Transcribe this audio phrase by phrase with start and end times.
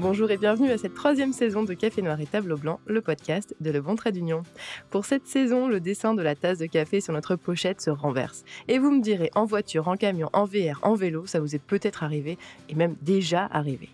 [0.00, 3.54] Bonjour et bienvenue à cette troisième saison de Café Noir et Tableau Blanc, le podcast
[3.60, 4.44] de Le Bon Trait d'Union.
[4.88, 8.42] Pour cette saison, le dessin de la tasse de café sur notre pochette se renverse.
[8.66, 11.62] Et vous me direz, en voiture, en camion, en VR, en vélo, ça vous est
[11.62, 12.38] peut-être arrivé,
[12.70, 13.90] et même déjà arrivé.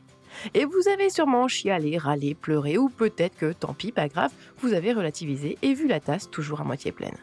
[0.55, 4.73] Et vous avez sûrement chialé, râlé, pleuré, ou peut-être que, tant pis, pas grave, vous
[4.73, 7.17] avez relativisé et vu la tasse toujours à moitié pleine.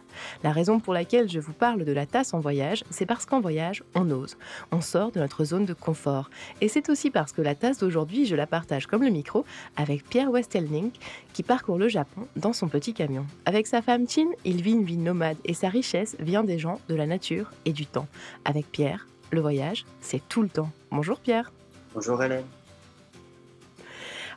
[0.43, 3.41] La raison pour laquelle je vous parle de la tasse en voyage, c'est parce qu'en
[3.41, 4.38] voyage, on ose.
[4.72, 6.30] On sort de notre zone de confort.
[6.62, 10.08] Et c'est aussi parce que la tasse d'aujourd'hui, je la partage comme le micro avec
[10.08, 10.91] Pierre Westelning,
[11.34, 13.25] qui parcourt le Japon dans son petit camion.
[13.45, 16.80] Avec sa femme Chin, il vit une vie nomade et sa richesse vient des gens,
[16.89, 18.08] de la nature et du temps.
[18.45, 20.70] Avec Pierre, le voyage, c'est tout le temps.
[20.91, 21.52] Bonjour Pierre.
[21.94, 22.45] Bonjour Hélène.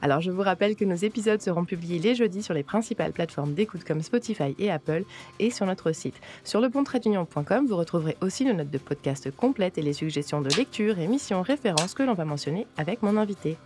[0.02, 3.54] Alors je vous rappelle que nos épisodes seront publiés les jeudis sur les principales plateformes
[3.54, 5.04] d'écoute comme Spotify et Apple
[5.38, 6.16] et sur notre site.
[6.44, 10.98] Sur lebontradunion.com, vous retrouverez aussi nos notes de podcast complètes et les suggestions de lecture,
[10.98, 13.56] émissions, références que l'on va mentionner avec mon invité.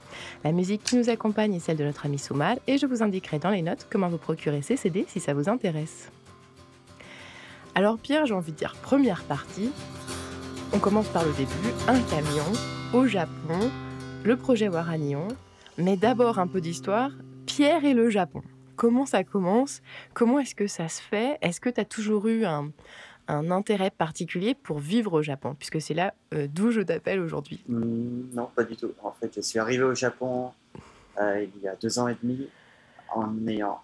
[0.45, 3.39] La musique qui nous accompagne est celle de notre ami Soumal et je vous indiquerai
[3.39, 6.11] dans les notes comment vous procurer ces CD si ça vous intéresse.
[7.75, 9.71] Alors Pierre, j'ai envie de dire première partie.
[10.73, 11.51] On commence par le début,
[11.89, 12.45] un camion
[12.93, 13.71] au Japon,
[14.25, 15.29] le projet Waranion,
[15.81, 17.11] mais d'abord un peu d'histoire.
[17.47, 18.43] Pierre et le Japon.
[18.77, 19.83] Comment ça commence?
[20.15, 21.39] Comment est-ce que ça se fait?
[21.43, 22.73] Est-ce que tu as toujours eu un,
[23.29, 25.55] intérêt particulier pour vivre au Japon?
[25.59, 27.63] Puisque c'est là euh, d'où je t'appelle aujourd'hui.
[27.69, 28.93] Mmh, non, pas du tout.
[29.03, 30.53] En fait, je suis arrivé au Japon
[31.21, 32.49] euh, il y a deux ans et demi
[33.15, 33.81] en n'ayant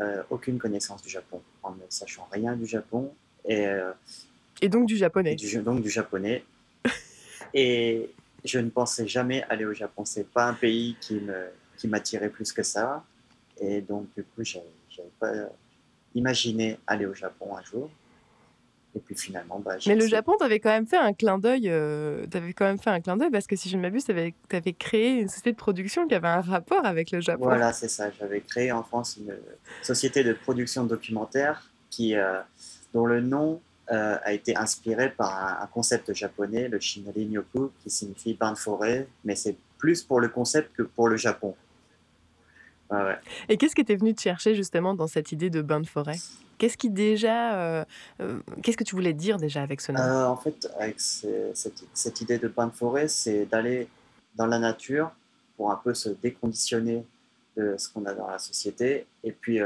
[0.00, 3.12] euh, aucune connaissance du Japon, en ne sachant rien du Japon.
[3.48, 3.66] Et,
[4.60, 5.36] et donc du japonais.
[5.64, 6.44] donc du japonais.
[7.54, 8.10] et
[8.44, 10.04] je ne pensais jamais aller au Japon.
[10.04, 13.04] C'est pas un pays qui me qui m'attirait plus que ça.
[13.60, 15.32] Et donc, du coup, je n'avais pas
[16.14, 17.88] imaginé aller au Japon un jour.
[18.96, 21.68] Et puis finalement, bah, Mais le Japon, tu avais quand même fait un clin d'œil.
[21.68, 24.04] Euh, tu avais quand même fait un clin d'œil parce que si je ne m'abuse,
[24.04, 27.44] tu avais, avais, créé une société de production qui avait un rapport avec le Japon.
[27.44, 28.10] Voilà, c'est ça.
[28.18, 29.36] J'avais créé en France une
[29.82, 32.40] société de production documentaire qui, euh,
[32.94, 37.88] dont le nom euh, a été inspiré par un, concept japonais, le Shinari Nyoku, qui
[37.88, 41.54] signifie bain de forêt, mais c'est plus pour le concept que pour le Japon.
[43.48, 46.16] Et qu'est-ce qui était venu te chercher justement dans cette idée de bain de forêt?
[46.58, 47.84] Qu'est-ce qui déjà, euh,
[48.20, 50.00] euh, qu'est-ce que tu voulais dire déjà avec ce nom?
[50.02, 53.88] En fait, avec cette, cette, idée de bain de forêt, c'est d'aller
[54.36, 55.10] dans la nature
[55.56, 57.06] pour un peu se déconditionner
[57.56, 59.60] de ce qu'on a dans la société et puis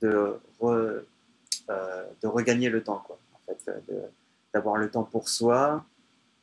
[0.00, 1.06] de, de
[2.24, 3.02] regagner le temps.
[3.06, 3.18] Quoi
[3.56, 4.06] fait, euh,
[4.54, 5.84] d'avoir le temps pour soi,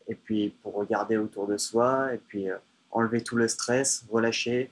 [0.08, 2.58] et puis pour regarder autour de soi, et puis euh,
[2.92, 4.70] enlever tout le stress, relâcher,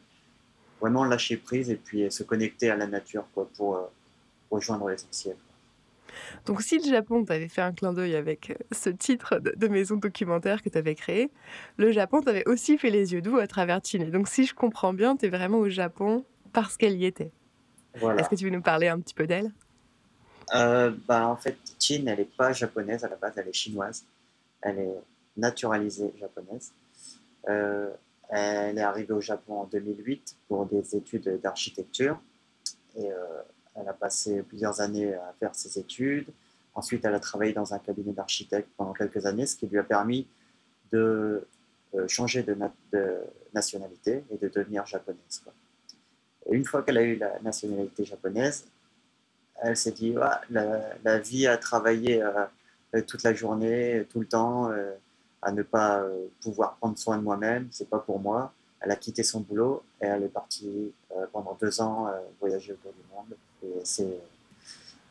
[0.79, 3.89] vraiment lâcher prise, et puis euh, se connecter à la nature quoi, pour
[4.49, 5.35] rejoindre l'essentiel.
[6.45, 10.61] Donc si le Japon t'avait fait un clin d'œil avec ce titre de, maison documentaire
[10.61, 11.31] que tu avais créé,
[11.77, 14.09] le Japon t'avait aussi fait les yeux doux à travers Chine.
[14.11, 17.31] Donc si je comprends bien, tu es vraiment au Japon parce qu'elle y était.
[17.95, 19.51] Est-ce que tu veux nous parler un petit peu d'elle?
[20.53, 24.05] Euh, bah, En fait, Chin, elle n'est pas japonaise à la base, elle est chinoise.
[24.61, 24.95] Elle est
[25.37, 26.71] naturalisée japonaise.
[27.49, 27.89] Euh,
[28.29, 32.19] elle est arrivée au Japon en 2008 pour des études d'architecture.
[32.95, 33.41] Et euh,
[33.75, 36.27] elle a passé plusieurs années à faire ses études.
[36.73, 39.83] Ensuite, elle a travaillé dans un cabinet d'architecte pendant quelques années, ce qui lui a
[39.83, 40.27] permis
[40.91, 41.45] de
[42.07, 42.55] changer de,
[43.53, 45.41] nationalité et de devenir japonaise.
[46.49, 48.65] Une fois qu'elle a eu la nationalité japonaise,
[49.61, 50.15] elle s'est dit
[50.49, 52.31] la, vie à travailler euh,
[52.95, 54.91] euh, toute la journée, tout le temps, euh,
[55.41, 56.03] à ne pas
[56.41, 58.53] pouvoir prendre soin de moi-même, c'est pas pour moi.
[58.79, 60.91] Elle a quitté son boulot et elle est partie
[61.31, 63.35] pendant deux ans voyager autour du monde.
[63.63, 64.19] Et c'est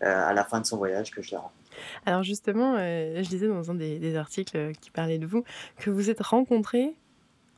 [0.00, 1.58] à la fin de son voyage que je l'ai rencontrée.
[2.06, 5.42] Alors justement, je lisais dans un des, articles qui parlait de vous
[5.78, 6.94] que vous êtes rencontrés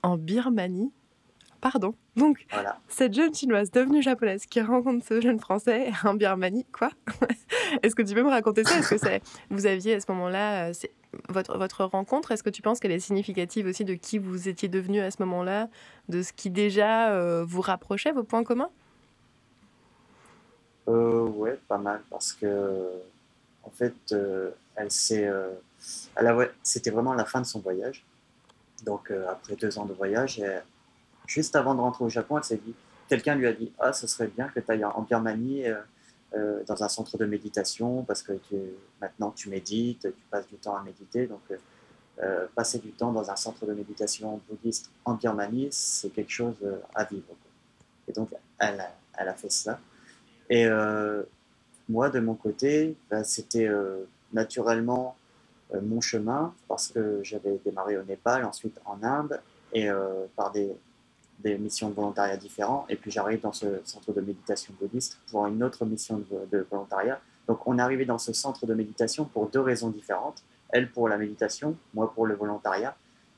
[0.02, 0.92] en Birmanie
[1.62, 1.95] pardon.
[2.17, 2.45] Donc,
[2.89, 6.91] cette jeune chinoise devenue japonaise qui rencontre ce jeune français en Birmanie, quoi
[7.83, 8.78] Est-ce que tu peux me raconter ça?
[8.78, 10.73] Est-ce que c'est, vous aviez à ce moment-là, euh,
[11.29, 14.69] votre, votre rencontre, est-ce que tu penses qu'elle est significative aussi de qui vous étiez
[14.69, 15.69] devenu à ce moment-là,
[16.09, 18.70] de ce qui déjà euh, vous rapprochait, vos points communs?
[20.88, 22.88] Euh, Ouais, pas mal, parce que,
[23.62, 25.31] en fait, euh, elle s'est.
[26.62, 28.05] c'était vraiment la fin de son voyage.
[28.85, 30.65] Donc, après deux ans de voyage, elle,
[31.26, 32.74] juste avant de rentrer au Japon, elle s'est dit,
[33.12, 35.80] quelqu'un lui a dit, ah, ce serait bien que tu ailles en Birmanie euh,
[36.34, 38.32] euh, dans un centre de méditation parce que
[39.02, 41.42] maintenant tu médites, tu passes du temps à méditer, donc
[42.22, 46.56] euh, passer du temps dans un centre de méditation bouddhiste en Birmanie, c'est quelque chose
[46.94, 47.34] à vivre.
[48.08, 49.78] Et donc elle a, fait ça.
[50.48, 50.66] Et
[51.88, 53.70] moi, de mon côté, ben, c'était
[54.32, 55.16] naturellement
[55.82, 59.40] mon chemin parce que j'avais démarré au Népal, ensuite en Inde,
[59.72, 59.88] et
[60.36, 60.74] par des
[61.43, 62.87] des missions de volontariat différents.
[62.89, 66.67] Et puis j'arrive dans ce centre de méditation bouddhiste pour une autre mission de, de
[66.71, 67.21] volontariat.
[67.49, 70.43] Donc on est arrivé dans ce centre de méditation pour deux raisons différentes.
[70.71, 72.97] Elle pour la méditation, moi pour le volontariat.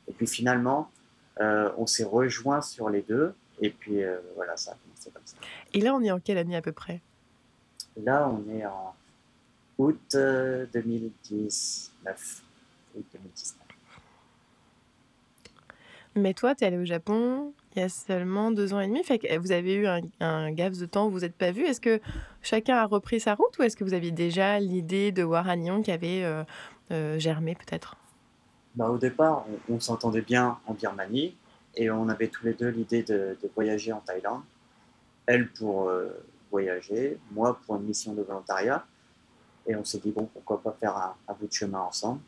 [0.08, 0.90] Et puis finalement,
[1.40, 3.34] euh, on s'est rejoint sur les deux.
[3.60, 5.36] Et puis euh, voilà, ça a commencé comme ça.
[5.72, 7.00] Et là, on est en quelle année à peu près?
[7.96, 8.94] Là, on est en
[9.78, 12.42] août euh, 2019.
[12.96, 13.58] Août 2019.
[16.16, 19.02] Mais toi, tu es allé au Japon il y a seulement deux ans et demi.
[19.02, 21.64] Que vous avez eu un, un de temps où vous n'êtes pas vus.
[21.64, 22.00] Est-ce que
[22.42, 25.24] chacun a repris sa route ou est-ce que vous aviez déjà l'idée de
[25.56, 26.44] Nyon qui avait euh,
[26.92, 27.96] euh, germé peut-être?
[28.76, 31.36] Bah, au départ, on, s'entendait bien en Birmanie
[31.76, 34.42] et on avait tous les deux l'idée de, de voyager en Thaïlande.
[35.26, 38.84] Elle pour euh, voyager, moi pour une mission de volontariat.
[39.66, 42.20] Et on s'est dit, bon, pourquoi pas faire un, un bout de chemin ensemble.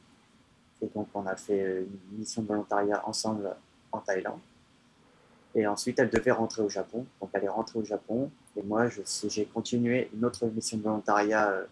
[0.81, 3.55] Et donc, on a fait une mission de volontariat ensemble
[3.93, 4.41] en Thaïlande.
[5.57, 7.07] Et ensuite, elle devait rentrer au Japon.
[7.21, 8.31] Donc, elle est rentrée au Japon.
[8.57, 8.89] Et moi,
[9.25, 11.65] j'ai continué une autre mission de volontariat euh,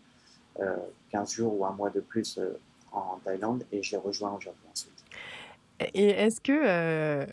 [0.61, 0.77] euh,
[1.11, 2.59] 15 jours ou un mois de plus euh,
[2.93, 3.65] en Thaïlande.
[3.71, 5.05] Et je l'ai rejoint au Japon ensuite.
[5.93, 7.27] Et est-ce que euh,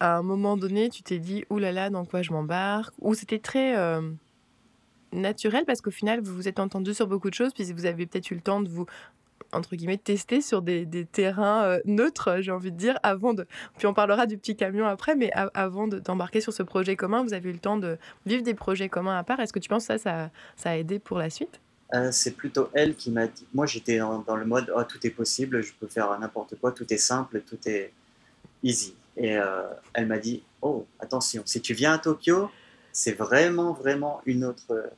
[0.00, 3.76] à un moment donné, tu t'es dit, oulala, dans quoi je m'embarque Ou c'était très
[3.76, 4.02] euh,
[5.12, 8.06] naturel parce qu'au final, vous vous êtes entendu sur beaucoup de choses, puis vous avez
[8.06, 8.86] peut-être eu le temps de vous
[9.52, 13.46] entre guillemets, tester sur des, des terrains euh, neutres, j'ai envie de dire, avant de...
[13.78, 17.22] Puis on parlera du petit camion après, mais avant de- d'embarquer sur ce projet commun,
[17.22, 19.40] vous avez eu le temps de vivre des projets communs à part.
[19.40, 21.60] Est-ce que tu penses que ça, ça, ça a aidé pour la suite?
[21.94, 23.46] Euh, c'est plutôt elle qui m'a dit.
[23.54, 26.72] Moi, j'étais dans, dans le mode oh, tout est possible, je peux faire n'importe quoi,
[26.72, 27.92] tout est simple, tout est
[28.62, 28.94] easy.
[29.16, 29.62] Et euh,
[29.94, 32.50] elle m'a dit oh, attention, si tu viens à Tokyo,
[32.90, 34.90] c'est vraiment, vraiment une autre,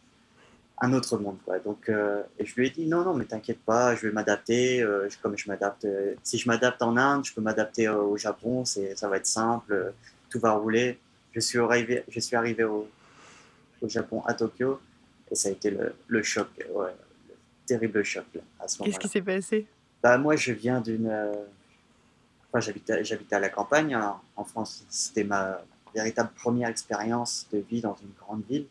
[0.81, 1.39] un autre monde.
[1.45, 1.59] Quoi.
[1.59, 4.81] Donc, euh, et je lui ai dit non, non, mais t'inquiète pas, je vais m'adapter.
[4.83, 8.65] euh, comme je m'adapte, euh, si je m'adapte en Inde, je peux m'adapter au Japon,
[8.65, 9.93] c'est, ça va être simple,
[10.31, 10.99] tout va rouler.
[11.33, 12.89] Je suis arrivé, je suis arrivé au,
[13.83, 14.81] au Japon, à Tokyo,
[15.31, 16.95] et ça a été le, le choc, ouais,
[17.29, 17.35] le
[17.67, 18.99] terrible choc là, à ce Qu'est-ce moment-là.
[18.99, 19.67] qui s'est passé?
[20.03, 21.11] Bah, moi, je viens d'une.
[22.51, 24.85] Enfin, j'habitais, j'habitais à la campagne hein, en France.
[24.89, 25.61] C'était ma
[25.95, 28.67] véritable première expérience de vie dans une grande ville.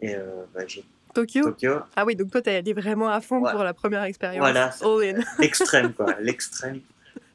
[0.00, 0.84] Et euh, bah, j'ai
[1.14, 3.50] Tokyo Tokyo, Ah oui, donc toi, t'es allé vraiment à fond Ouais.
[3.52, 4.38] pour la première expérience.
[4.40, 4.70] Voilà.
[4.82, 5.20] All in.
[5.38, 6.80] l'extrême, quoi, l'extrême.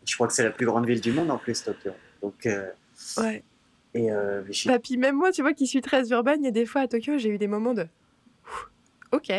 [0.07, 1.91] Je crois que c'est la plus grande ville du monde en plus, Tokyo.
[2.21, 2.67] Donc, euh,
[3.17, 3.43] Ouais.
[3.95, 6.51] et euh, Bah, puis même moi, tu vois, qui suis très urbaine, il y a
[6.51, 7.87] des fois à Tokyo, j'ai eu des moments de
[9.11, 9.31] Ok,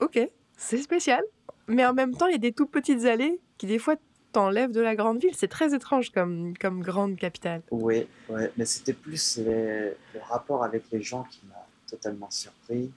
[0.00, 0.18] ok,
[0.56, 1.22] c'est spécial.
[1.68, 3.94] Mais en même temps, il y a des toutes petites allées qui, des fois,
[4.32, 5.34] t'enlèvent de la grande ville.
[5.36, 7.62] C'est très étrange comme, comme grande capitale.
[7.70, 11.54] Oui, ouais, mais c'était plus les- le rapport avec les gens qui m'a
[11.90, 12.90] totalement surpris.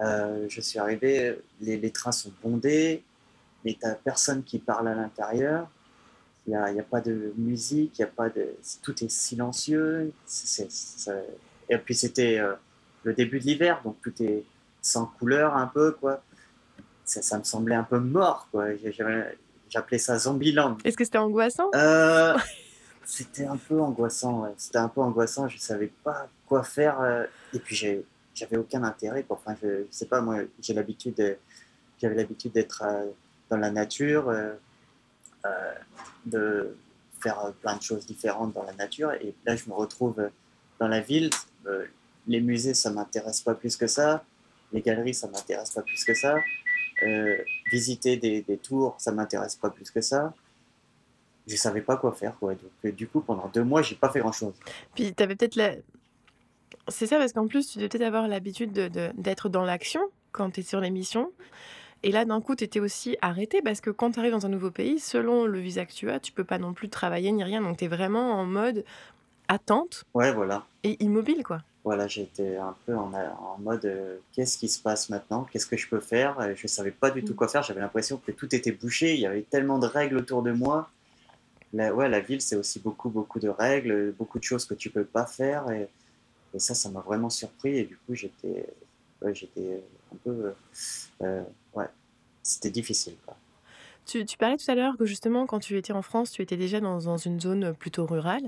[0.00, 3.02] Euh, je suis arrivé, les, les trains sont bondés,
[3.64, 5.68] mais t'as personne qui parle à l'intérieur.
[6.46, 10.12] Il n'y a, pas de musique, y a pas de, tout est silencieux.
[11.68, 12.54] Et puis c'était euh,
[13.04, 14.42] le début de l'hiver, donc tout est
[14.80, 16.22] sans couleur un peu, quoi.
[17.04, 18.48] Ça, ça me semblait un peu mort,
[19.68, 20.78] J'appelais ça Zombieland.
[20.84, 21.70] Est-ce que c'était angoissant?
[21.76, 22.36] Euh,
[23.04, 24.54] c'était un peu angoissant, ouais.
[24.56, 27.00] C'était un peu angoissant, je savais pas quoi faire.
[27.00, 27.24] euh,
[27.54, 28.04] et puis j'ai-
[28.34, 29.22] j'avais aucun intérêt.
[29.24, 29.36] quoi.
[29.44, 31.36] Enfin, je, sais pas, moi, j'ai l'habitude, de-
[32.00, 33.06] j'avais l'habitude d'être euh,
[33.50, 34.54] dans la nature, euh,
[36.26, 36.76] de
[37.20, 39.12] faire plein de choses différentes dans la nature.
[39.12, 40.30] Et là, je me retrouve
[40.78, 41.30] dans la ville.
[42.26, 44.24] Les musées, ça m'intéresse pas plus que ça.
[44.72, 46.36] Les galeries, ça m'intéresse pas plus que ça.
[47.70, 50.32] Visiter des, des tours, ça m'intéresse pas plus que ça
[51.50, 52.52] je savais pas quoi faire quoi.
[52.54, 54.54] Donc euh, du coup pendant deux mois j'ai pas fait grand chose.
[54.94, 55.72] Puis t'avais peut-être la.
[56.88, 60.00] C'est ça, parce qu'en plus, tu devais peut-être avoir l'habitude de- de- d'être dans l'action
[60.32, 61.30] quand tu es sur les missions.
[62.02, 64.48] Et là, d'un coup, tu étais aussi arrêté parce que quand tu arrives dans un
[64.48, 67.44] nouveau pays, selon le visa que tu as, tu peux pas non plus travailler ni
[67.44, 67.60] rien.
[67.60, 68.84] Donc, tu es vraiment en mode
[69.48, 70.64] attente Ouais voilà.
[70.82, 71.60] et immobile, quoi.
[71.84, 75.76] Voilà j'étais un peu en, en mode euh, qu'est-ce qui se passe maintenant, qu'est-ce que
[75.78, 76.38] je peux faire?
[76.40, 77.62] Euh, Je savais pas du tout quoi faire.
[77.62, 79.14] J'avais l'impression que tout était bouché.
[79.14, 80.90] Il y avait tellement de règles autour de moi.
[81.72, 84.90] La, ouais la ville c'est aussi beaucoup beaucoup de règles, beaucoup de choses que tu
[84.90, 85.88] peux pas faire et,
[86.58, 88.66] ça ça m'a vraiment surpris et du coup j'étais
[89.22, 90.52] un peu euh,
[91.22, 91.42] euh,
[91.74, 91.86] ouais
[92.42, 93.14] c'était difficile.
[94.06, 96.56] Tu, tu parlais tout à l'heure que justement, quand tu étais en France, tu étais
[96.56, 98.42] déjà dans, dans une zone plutôt rurale.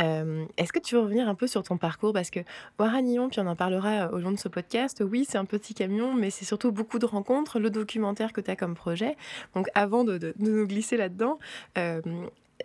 [0.00, 2.14] Euh, Est-ce que tu veux revenir un peu sur ton parcours?
[2.14, 2.40] Parce que
[2.78, 6.14] Waragnon, puis on en parlera au long de ce podcast, oui, c'est un petit camion,
[6.14, 9.16] mais c'est surtout beaucoup de rencontres, le documentaire que tu as comme projet.
[9.54, 11.38] Donc avant de, de- nous glisser là-dedans,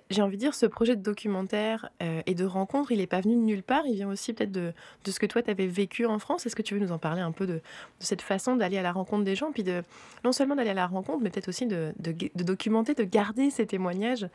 [0.09, 3.21] j'ai envie de dire, ce projet de documentaire euh, et de rencontre, il n'est pas
[3.21, 3.85] venu de nulle part.
[3.85, 4.73] Il vient aussi peut-être de,
[5.03, 6.47] de, ce que toi, tu avais vécu en France.
[6.47, 7.61] Est-ce que tu veux nous en parler un peu de, de
[7.99, 9.83] cette façon d'aller à la rencontre des gens, puis de
[10.23, 13.67] non seulement d'aller à la rencontre, mais peut-être aussi de, de, documenter, de garder ces
[13.67, 14.27] témoignages?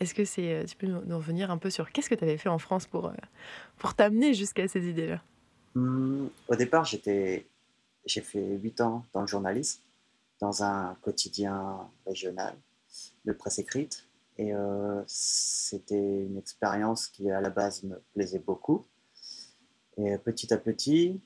[0.00, 2.38] Est-ce que c'est, euh, tu peux nous, revenir un peu sur qu'est-ce que tu avais
[2.38, 3.12] fait en France pour, euh,
[3.78, 5.22] pour t'amener jusqu'à ces idées-là?
[5.76, 7.46] Mmh, Au départ, j'étais,
[8.04, 9.80] j'ai fait 8 ans dans le journalisme,
[10.40, 12.56] dans un quotidien régional
[13.24, 14.08] de presse écrite
[14.40, 18.86] et euh, c'était une expérience qui, à la base, me plaisait beaucoup.
[19.98, 21.20] Et petit à petit,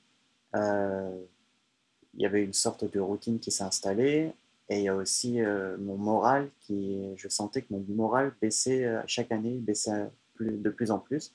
[0.53, 1.17] euh,
[2.13, 4.33] il y avait une sorte de routine qui s'est installée.
[4.67, 8.85] Et il y a aussi euh, mon moral qui, je sentais que mon moral baissait
[9.07, 10.09] chaque année, baissait
[10.41, 11.33] de plus en plus.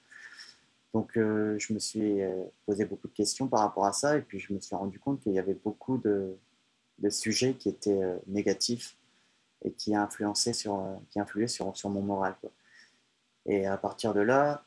[0.93, 2.19] Donc je me suis
[2.67, 5.21] posé beaucoup de questions par rapport à ça et puis je me suis rendu compte
[5.21, 6.37] qu'il y avait beaucoup de
[7.09, 8.99] sujets qui étaient négatifs
[9.63, 12.35] et qui a influencé sur, euh, qui influé sur, sur mon moral.
[13.47, 14.65] Et à partir de là,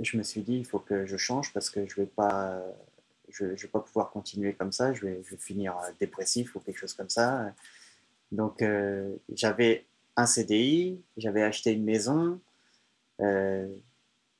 [0.00, 2.62] je me suis dit, il faut que je change parce que je vais, pas,
[3.28, 6.78] je, vais pas pouvoir continuer comme ça, je vais, je finir euh, dépressif ou quelque
[6.78, 7.52] chose comme ça.
[8.32, 9.86] Donc euh, j'avais
[10.16, 12.40] un CDI, j'avais acheté une maison,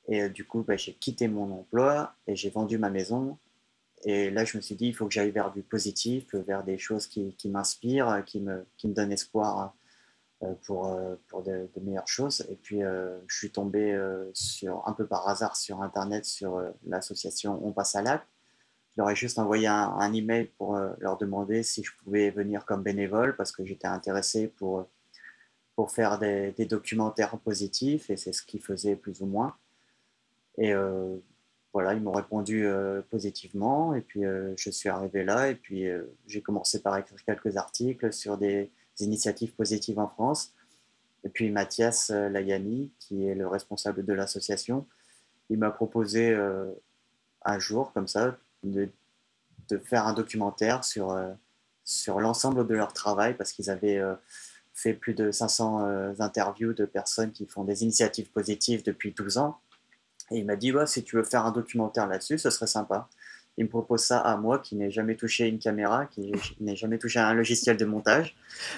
[0.07, 3.37] et du coup bah, j'ai quitté mon emploi et j'ai vendu ma maison
[4.03, 6.77] et là, je me suis dit, il faut que j'aille vers du positif, vers des
[6.77, 9.75] choses qui, m'inspirent, qui me, donnent espoir
[10.43, 12.45] euh, pour, euh, de, meilleures choses.
[12.49, 13.99] Et puis, euh, je suis tombé
[14.33, 18.27] sur, un peu par hasard sur Internet sur l'association On passe à l'acte.
[18.95, 22.65] Je leur ai juste envoyé un, un email pour leur demander si je pouvais venir
[22.65, 24.87] comme bénévole parce que j'étais intéressé pour,
[25.75, 29.55] pour faire des, des documentaires positifs et c'est ce qu'ils faisaient plus ou moins.
[30.57, 30.73] Et
[31.73, 35.87] voilà, ils m'ont répondu euh, positivement et puis euh, je suis arrivé là et puis
[35.87, 40.53] euh, j'ai commencé par écrire quelques articles sur des, initiatives positives en France.
[41.23, 44.87] Et puis Mathias Layani, qui est le responsable de l'association,
[45.51, 46.35] il m'a proposé
[47.45, 48.89] un jour, comme ça, de,
[49.69, 51.15] de faire un documentaire sur,
[51.83, 54.01] sur l'ensemble de leur travail parce qu'ils avaient
[54.73, 59.59] fait plus de 500 interviews de personnes qui font des initiatives positives depuis 12 ans.
[60.31, 63.09] Et il m'a dit, si tu veux faire un documentaire là-dessus, ce serait sympa.
[63.57, 66.97] Il me propose ça à moi qui n'ai jamais touché une caméra, qui n'ai jamais
[66.99, 68.35] touché un logiciel de montage.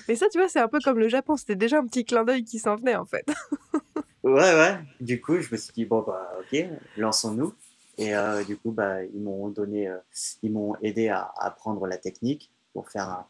[0.07, 1.35] Mais ça, tu vois, c'est un peu comme le Japon.
[1.35, 3.25] C'était déjà un petit clin d'œil qui s'en venait, en fait.
[4.23, 4.79] ouais, ouais.
[5.01, 6.65] Du coup, je me suis dit, bon, bah, ok,
[6.97, 7.53] lançons-nous.
[7.99, 9.97] Et euh, du coup, bah, ils m'ont donné, euh,
[10.41, 13.25] ils m'ont aidé à apprendre la technique pour faire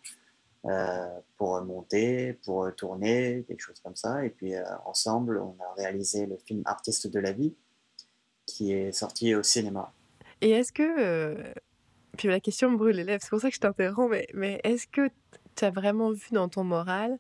[0.66, 4.24] euh, pour monter, pour tourner, des choses comme ça.
[4.24, 4.54] Et puis
[4.86, 7.56] ensemble, on a réalisé le film Artiste de la vie,
[8.50, 9.92] qui est sorti au cinéma.
[10.42, 10.84] Et est-ce que.
[11.00, 11.54] Euh,
[12.18, 14.60] puis la question me brûle les lèvres, c'est pour ça que je t'interromps, mais, mais
[14.64, 15.10] est-ce que
[15.56, 17.18] tu as vraiment vu dans ton moral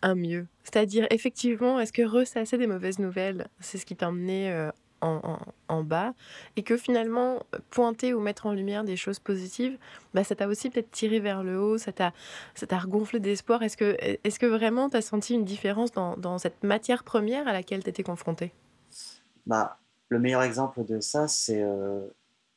[0.00, 0.46] un mieux?
[0.64, 4.70] C'est-à-dire, effectivement, est-ce que ressasser des mauvaises nouvelles, c'est ce qui t'a emmené euh,
[5.00, 6.14] en, en, en, bas,
[6.56, 9.76] et que finalement, pointer ou mettre en lumière des choses positives,
[10.14, 12.12] bah, ça t'a aussi peut-être tiré vers le haut, ça t'a,
[12.54, 13.62] ça t'a regonflé d'espoir?
[13.62, 17.46] Est-ce que, est-ce que vraiment tu as senti une différence dans, dans cette matière première
[17.48, 18.52] à laquelle tu étais confronté
[19.46, 22.06] bah, le meilleur exemple de ça, c'est euh,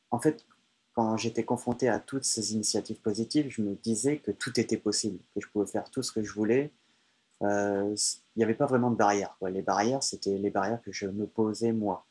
[0.10, 0.46] en fait
[0.94, 5.20] quand j'étais confronté à toutes ces initiatives positives, je me disais que tout était possible,
[5.34, 6.72] que je pouvais faire tout ce que je voulais.
[7.44, 7.96] Euh,
[8.36, 9.38] il n'y avait pas vraiment de barrières.
[9.50, 12.06] Les barrières, c'était les barrières que je me posais moi.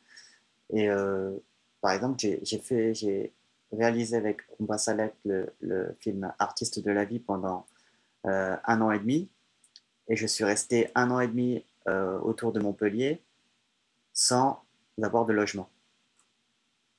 [0.70, 1.36] Et euh,
[1.82, 3.32] par exemple, j'ai
[3.70, 7.66] réalisé avec Rumba Salek le, le, film Artiste de la vie pendant
[8.24, 9.28] un an et demi.
[10.08, 11.64] Et je suis resté un an et demi
[12.22, 13.22] autour de Montpellier
[14.12, 14.62] sans
[15.00, 15.68] d'avoir de logement.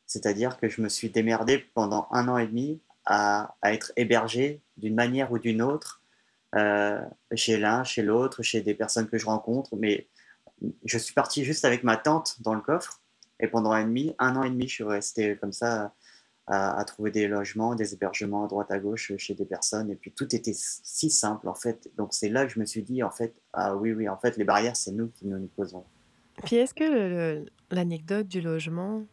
[0.06, 4.96] C'est-à-dire que je me suis démerdé pendant un an et demi à, être hébergé d'une
[4.96, 6.02] manière ou d'une autre
[6.56, 7.02] euh,
[7.34, 9.76] chez l'un, chez l'autre, chez des personnes que je rencontre.
[9.78, 10.08] Mais
[10.86, 13.02] je suis parti juste avec ma tante dans le coffre
[13.40, 15.94] et pendant un, demi, un an et demi, je suis resté comme ça
[16.48, 19.90] à, trouver des logements, des hébergements à droite à gauche chez des personnes.
[19.90, 21.90] Et puis tout était si simple en fait.
[21.98, 24.38] Donc c'est là que je me suis dit en fait, ah oui, oui, en fait,
[24.38, 25.86] les barrières, c'est nous qui nous, nous posons.
[26.44, 29.04] Puis est-ce que l'anecdote du logement,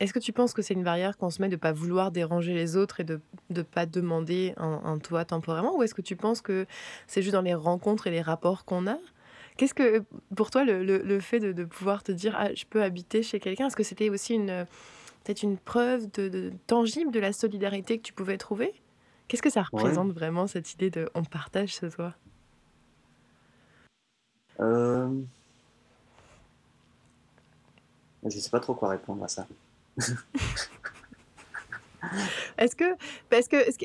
[0.00, 2.12] est-ce que tu penses que c'est une barrière qu'on se met de ne pas vouloir
[2.12, 3.20] déranger les autres et de
[3.50, 5.76] ne pas demander un, toit temporairement?
[5.76, 6.66] Ou est-ce que tu penses que
[7.06, 8.98] c'est juste dans les rencontres et les rapports qu'on a?
[9.56, 10.04] Qu'est-ce que,
[10.36, 13.40] pour toi, le, le, fait de, de, pouvoir te dire ah, je peux habiter chez
[13.40, 14.66] quelqu'un, est-ce que c'était aussi une,
[15.24, 18.72] peut-être une preuve de, tangible de la solidarité que tu pouvais trouver?
[19.26, 22.14] Qu'est-ce que ça représente vraiment cette idée de on partage ce toit?
[24.60, 25.10] Euh,
[28.22, 29.46] je ne sais pas trop quoi répondre à ça.
[32.58, 32.84] Est-ce que,
[33.28, 33.78] parce que ce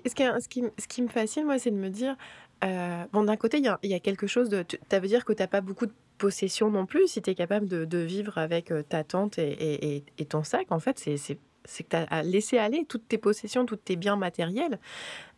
[0.88, 2.16] qui, me fascine, moi, c'est de me dire,
[2.64, 4.64] euh, bon, d'un côté, il y, a- quelque chose de.
[4.90, 7.08] Ça veut dire que tu n'as pas beaucoup de possessions non plus.
[7.08, 10.80] Si tu es capable de, vivre avec euh, ta tante et- et ton sac, en
[10.80, 14.80] fait, c'est c'est- que tu as laissé aller toutes tes possessions, tous tes biens matériels.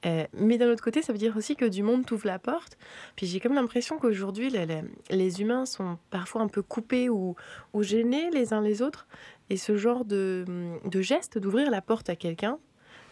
[0.06, 2.78] Euh, mais d'un autre côté, ça veut dire aussi que du monde t'ouvre la porte.
[3.16, 7.36] Puis j'ai comme l'impression qu'aujourd'hui, les, les- les humains sont parfois un peu coupés ou,
[7.74, 9.08] ou gênés les uns les autres.
[9.50, 10.46] Et ce genre de,
[10.86, 12.58] de geste, d'ouvrir la porte à quelqu'un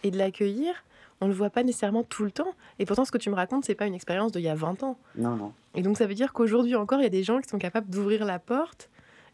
[0.02, 0.84] et de l'accueillir,
[1.20, 2.52] on ne le voit pas nécessairement tout le temps.
[2.78, 4.82] Et pourtant, ce que tu me racontes, c'est pas une expérience d'il y a 20
[4.82, 4.98] ans.
[5.16, 5.52] Non, non.
[5.74, 7.88] Et donc, ça veut dire qu'aujourd'hui encore, il y a des gens qui sont capables
[7.88, 8.90] d'ouvrir la porte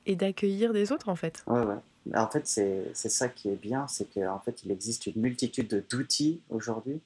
[0.06, 1.42] et d'accueillir des autres, en fait.
[1.46, 1.74] Ouais, ouais.
[2.14, 5.84] En fait, c'est ça qui est bien, c'est qu'en fait, il existe une multitude de-
[5.88, 7.00] d'outils aujourd'hui,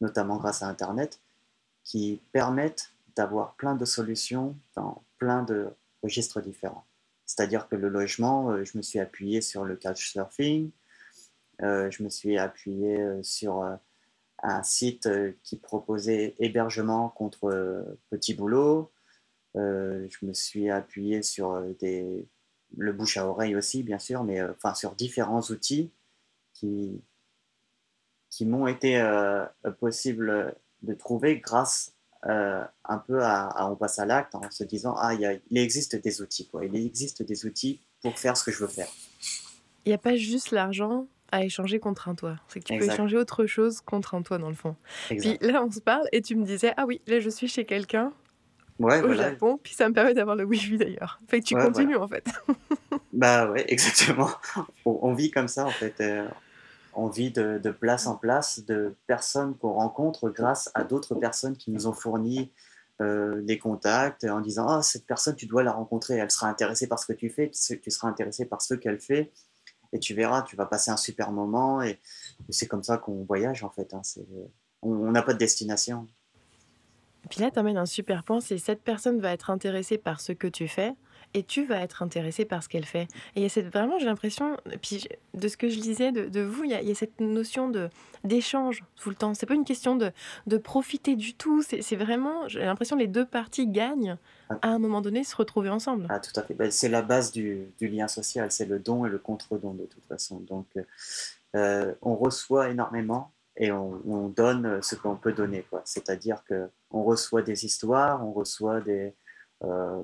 [0.00, 1.20] notamment grâce à Internet,
[1.82, 5.68] qui permettent d'avoir plein de solutions dans plein de
[6.02, 6.84] registres différents.
[7.26, 10.70] C'est-à-dire que le logement, euh, je me suis appuyé sur le couchsurfing,
[11.60, 13.62] je me suis appuyé sur
[14.42, 15.08] un site
[15.42, 18.90] qui proposait hébergement contre petit boulot,
[19.54, 22.26] je me suis appuyé sur des,
[22.76, 25.90] le bouche à oreille aussi, bien sûr, mais euh, enfin sur différents outils
[26.52, 27.00] qui,
[28.30, 29.44] qui m'ont été euh,
[29.80, 31.92] possible de trouver grâce
[32.26, 35.26] euh, un peu à, à On passe à l'acte en se disant Ah, il, y
[35.26, 36.64] a- il existe des outils, quoi.
[36.64, 38.88] Il existe des outils pour faire ce que je veux faire.
[39.84, 42.36] Il n'y a pas juste l'argent à échanger contre un toit.
[42.48, 44.76] C'est que tu peux échanger autre chose contre un toit, dans le fond.
[45.10, 45.38] Exact.
[45.38, 47.64] Puis là, on se parle et tu me disais, ah oui, là, je suis chez
[47.64, 48.12] quelqu'un
[48.80, 49.30] Ouais, au voilà.
[49.30, 51.20] Japon, puis ça me permet d'avoir le Wi-Fi d'ailleurs.
[51.28, 52.26] Fait que tu Ouais, continues, en fait.
[53.12, 54.28] Bah ouais, exactement.
[54.84, 55.94] On, vit comme ça en fait.
[56.00, 56.26] Euh,
[56.94, 61.56] on vit de, de place en place, de personnes qu'on rencontre grâce à d'autres personnes
[61.56, 62.50] qui nous ont fourni
[63.00, 66.88] euh, des contacts en disant Ah, cette personne, tu dois la rencontrer, elle sera intéressée
[66.88, 69.30] par ce que tu fais, tu seras intéressé par ce qu'elle fait,
[69.92, 71.82] et tu verras, tu vas passer un super moment.
[71.82, 73.94] Et, et c'est comme ça qu'on voyage en fait.
[73.94, 74.02] hein.
[74.82, 76.08] On n'a pas de destination.
[77.30, 80.32] Puis là, tu amènes un super point, c'est cette personne va être intéressée par ce
[80.32, 80.94] que tu fais
[81.34, 83.08] et tu vas être intéressé par ce qu'elle fait.
[83.34, 86.26] Et il y a cette, vraiment, j'ai l'impression, puis de ce que je lisais de,
[86.26, 87.90] de vous, il y, a, il y a cette notion de
[88.22, 89.34] d'échange tout le temps.
[89.34, 90.10] C'est pas une question de,
[90.46, 94.16] de profiter du tout, c'est c'est vraiment, j'ai l'impression les deux parties gagnent
[94.62, 96.06] à un moment donné se retrouver ensemble.
[96.08, 96.54] Ah, tout à fait.
[96.54, 99.84] Ben, c'est la base du, du lien social, c'est le don et le contre-don de
[99.84, 100.38] toute façon.
[100.40, 100.66] Donc,
[101.54, 105.64] euh, on reçoit énormément et on, on donne ce qu'on peut donner.
[105.84, 109.14] C'est-à-dire que on reçoit des histoires, on reçoit des,
[109.62, 110.02] euh,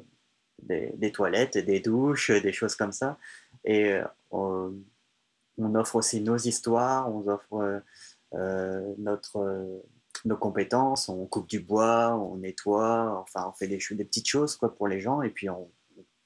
[0.62, 3.18] des, des toilettes, des douches, des choses comme ça.
[3.64, 7.82] Et euh, on, offre aussi nos histoires, on offre
[8.34, 9.82] euh, notre,
[10.24, 14.56] nos compétences, on coupe du bois, on nettoie, enfin on fait des, des petites choses
[14.56, 15.70] quoi, pour les gens et puis on,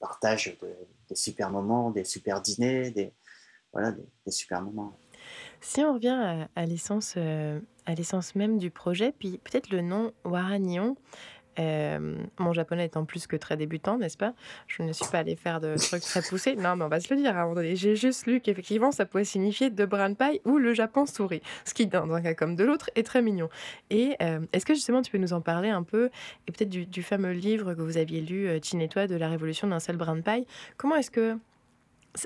[0.04, 0.76] partage de-
[1.08, 3.14] des super moments, des super dîners, des,
[3.72, 4.92] voilà, des, des super moments.
[5.64, 9.81] Si on revient à, à l'essence, euh, à l'essence même du projet, puis peut-être le
[9.81, 10.94] nom Waranion,
[11.59, 14.35] euh, mon japonais étant plus que très débutant, n'est-ce pas?
[14.66, 16.55] Je ne suis pas allée faire de trucs très poussés.
[16.55, 17.77] Non, mais on va se le dire à un moment donné.
[17.77, 21.40] J'ai juste lu qu'effectivement, ça pouvait signifier de bran pie ou le Japon sourit.
[21.64, 23.48] Ce qui, dans un cas comme de l'autre, est très mignon.
[23.88, 26.11] Et euh, est-ce que justement, tu peux nous en parler un peu
[26.46, 29.31] Et peut-être du, du fameux livre que vous aviez lu, Chin et toi, de la
[29.31, 30.46] révolution d'un seul bran pie.
[30.77, 31.38] Comment est-ce que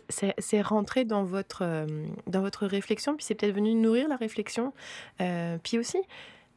[0.08, 4.72] c'est rentré dans votre, euh, dans votre réflexion, puis c'est peut-être venu nourrir la réflexion.
[5.20, 5.98] Euh, puis aussi,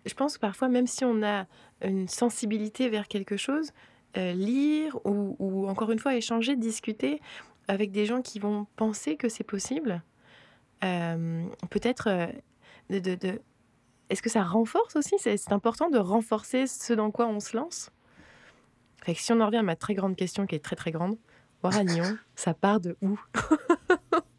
[0.06, 1.46] je pense que parfois, même si on a
[1.84, 3.72] une sensibilité vers quelque chose,
[4.18, 7.22] euh, lire ou, encore une fois échanger, discuter
[7.68, 10.02] avec des gens qui vont penser que c'est possible,
[10.82, 12.10] peut-être
[12.90, 13.00] de...
[13.00, 13.42] de-
[14.10, 15.16] Est-ce que ça renforce aussi?
[15.20, 17.92] C'est c'est important de renforcer ce dans quoi on se lance?
[19.06, 20.92] Fait que si on en revient à ma très grande question qui est très très
[20.92, 21.16] grande,
[21.64, 23.20] Waragnon, ça part de où?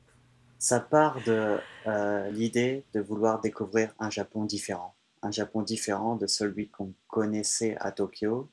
[0.59, 1.59] Ça part de
[1.89, 7.77] euh, l'idée de vouloir découvrir un Japon différent, un Japon différent de celui qu'on connaissait
[7.81, 8.49] à Tokyo,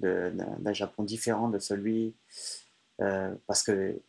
[0.00, 2.16] d'un Japon différent de celui
[3.02, 4.00] euh, parce que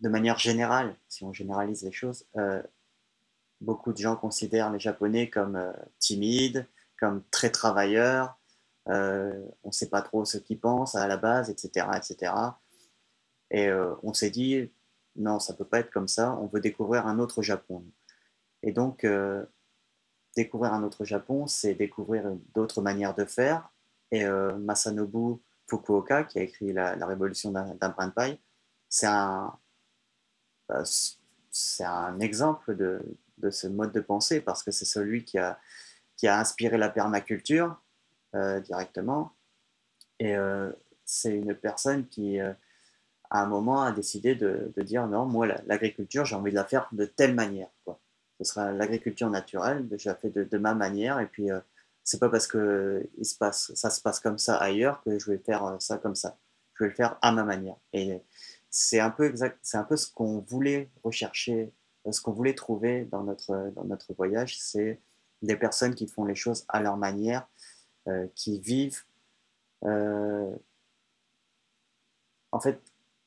[0.00, 2.62] de manière générale, si on généralise les choses, euh,
[3.62, 6.66] beaucoup de gens considèrent les Japonais comme timides,
[7.00, 8.38] comme très travailleurs,
[8.88, 11.86] euh, on ne sait pas trop ce qu'ils pensent à la base, etc.
[11.96, 12.32] etc.
[13.50, 14.70] Et euh, on s'est dit,
[15.16, 17.84] non, ça ne peut pas être comme ça, on veut découvrir un autre Japon.
[18.62, 19.44] Et donc, euh,
[20.36, 23.70] découvrir un autre Japon, c'est découvrir d'autres manières de faire.
[24.10, 28.38] Et Masanobu Fukuoka, qui a écrit La, révolution d'un brin de paille,
[28.88, 29.58] c'est un,
[30.68, 33.00] un exemple de,
[33.38, 35.58] de ce mode de pensée parce que c'est celui qui a,
[36.16, 37.80] qui a inspiré la permaculture
[38.60, 39.32] directement.
[40.18, 40.70] Et euh,
[41.04, 42.52] c'est une personne qui, euh,
[43.30, 46.64] à un moment, a décidé de, dire non, moi, la- l'agriculture, j'ai envie de la
[46.64, 47.68] faire de telle manière.
[47.84, 48.00] Quoi.
[48.38, 51.60] Ce sera l'agriculture naturelle, je la fais de, de ma manière, et puis euh,
[52.02, 55.30] c'est pas parce que il se passe, ça se passe comme ça ailleurs que je
[55.30, 56.36] vais faire ça comme ça.
[56.74, 57.76] Je vais le faire à ma manière.
[57.92, 58.20] Et
[58.70, 61.72] c'est un peu exact, c'est un peu ce qu'on voulait rechercher,
[62.10, 65.00] ce qu'on voulait trouver dans notre, dans notre voyage, c'est
[65.42, 67.46] des personnes qui font les choses à leur manière,
[68.06, 69.02] euh, qui vivent,
[69.84, 70.54] euh,
[72.52, 72.78] en fait,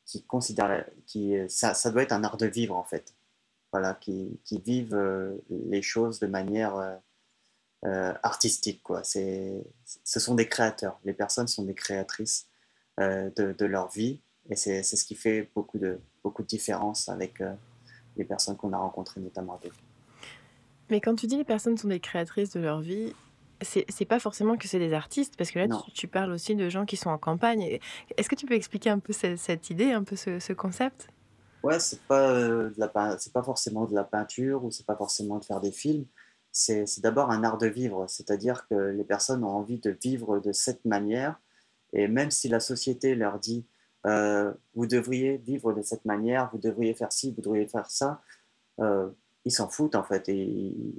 [0.06, 3.16] qui considèrent, qui, ça, ça, doit être un art de vivre en fait,
[3.72, 7.00] voilà, qui, qui vivent euh, les choses de manière
[8.22, 9.04] artistique quoi.
[9.04, 9.64] C'est,
[10.04, 12.48] ce sont des créateurs, les personnes sont des créatrices
[13.00, 17.42] de, de, leur vie et c'est, ce qui fait beaucoup de, beaucoup de différence avec
[18.16, 19.72] les personnes qu'on a rencontrées notamment avec.
[20.90, 23.14] Mais quand tu dis les personnes sont des créatrices de leur vie,
[23.62, 26.86] c'est pas forcément que c'est des artistes, parce que là, tu, parles aussi de gens
[26.86, 27.80] qui sont en campagne.
[28.18, 31.08] Est-ce que tu peux expliquer un peu cette, idée, un peu ce, concept?
[31.64, 35.60] Ouais, c'est pas, euh, pas forcément de la peinture ou c'est pas forcément de faire
[35.60, 36.06] des films.
[36.52, 40.52] C'est d'abord un art de vivre, c'est-à-dire que les personnes ont envie de vivre de
[40.52, 41.40] cette manière.
[41.94, 43.66] Et même si la société leur dit
[44.06, 48.22] euh, vous devriez vivre de cette manière, vous devriez faire ci, vous devriez faire ça,
[48.80, 49.10] euh,
[49.46, 50.94] ils s'en foutent en fait et ils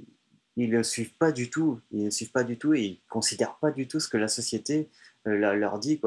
[0.67, 1.79] ne suivent pas du tout.
[1.91, 4.89] Ils ne suivent pas du tout ils considèrent pas du tout ce que la société
[5.27, 5.99] euh, leur dit.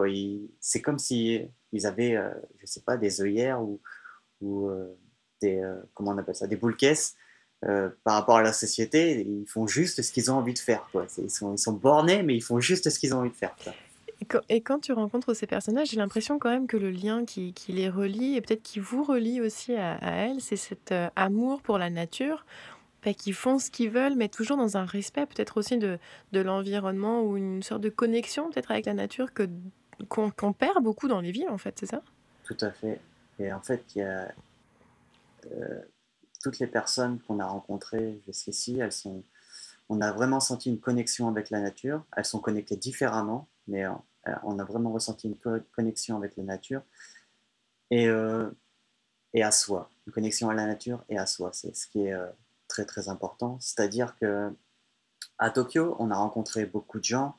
[0.60, 1.40] C'est comme si
[1.72, 3.80] ils avaient, euh, je sais pas, des œillères ou,
[4.68, 4.94] euh,
[5.40, 5.62] des,
[5.94, 7.16] comment on appelle ça, des boules caisses
[7.60, 9.20] par rapport à la société.
[9.20, 10.88] Ils font juste ce qu'ils ont envie de faire.
[11.18, 13.54] Ils, sont, ils bornés, mais ils font juste ce qu'ils ont envie de faire.
[14.48, 17.88] Et quand, tu rencontres ces personnages, j'ai l'impression quand même que le lien qui, les
[17.88, 22.44] relie et peut-être qui vous relie aussi à elles, c'est cet amour pour la nature
[23.10, 25.98] qui font ce qu'ils veulent, mais toujours dans un respect peut-être aussi de,
[26.32, 29.48] de l'environnement ou une sorte de connexion peut-être avec la nature que
[30.08, 32.02] qu'on perd beaucoup dans les villes, en fait, c'est ça?
[32.44, 33.00] Tout à fait.
[33.38, 34.32] Et en fait, il a
[35.50, 35.80] euh,
[36.42, 39.22] toutes les personnes qu'on a rencontrées jusqu'ici, elles sont,
[39.88, 42.04] on a vraiment senti une connexion avec la nature.
[42.16, 43.92] Elles sont connectées différemment, mais euh,
[44.42, 46.82] on a vraiment ressenti une connexion avec la nature
[47.90, 48.50] et, euh,
[49.34, 51.50] et à soi, une connexion à la nature et à soi.
[51.52, 52.16] C'est ce qui est
[52.72, 53.58] très très important.
[53.60, 54.50] C'est-à-dire que
[55.38, 57.36] à Tokyo, on a rencontré beaucoup de gens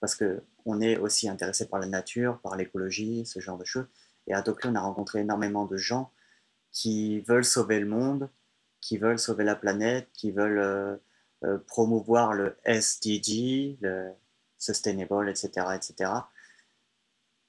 [0.00, 3.86] parce que on est aussi intéressé par la nature, par l'écologie, ce genre de choses.
[4.26, 6.10] Et à Tokyo, on a rencontré énormément de gens
[6.70, 8.28] qui veulent sauver le monde,
[8.80, 10.96] qui veulent sauver la planète, qui veulent euh,
[11.44, 14.12] euh, promouvoir le SDG, le
[14.58, 15.48] Sustainable, etc.
[15.74, 16.10] etc.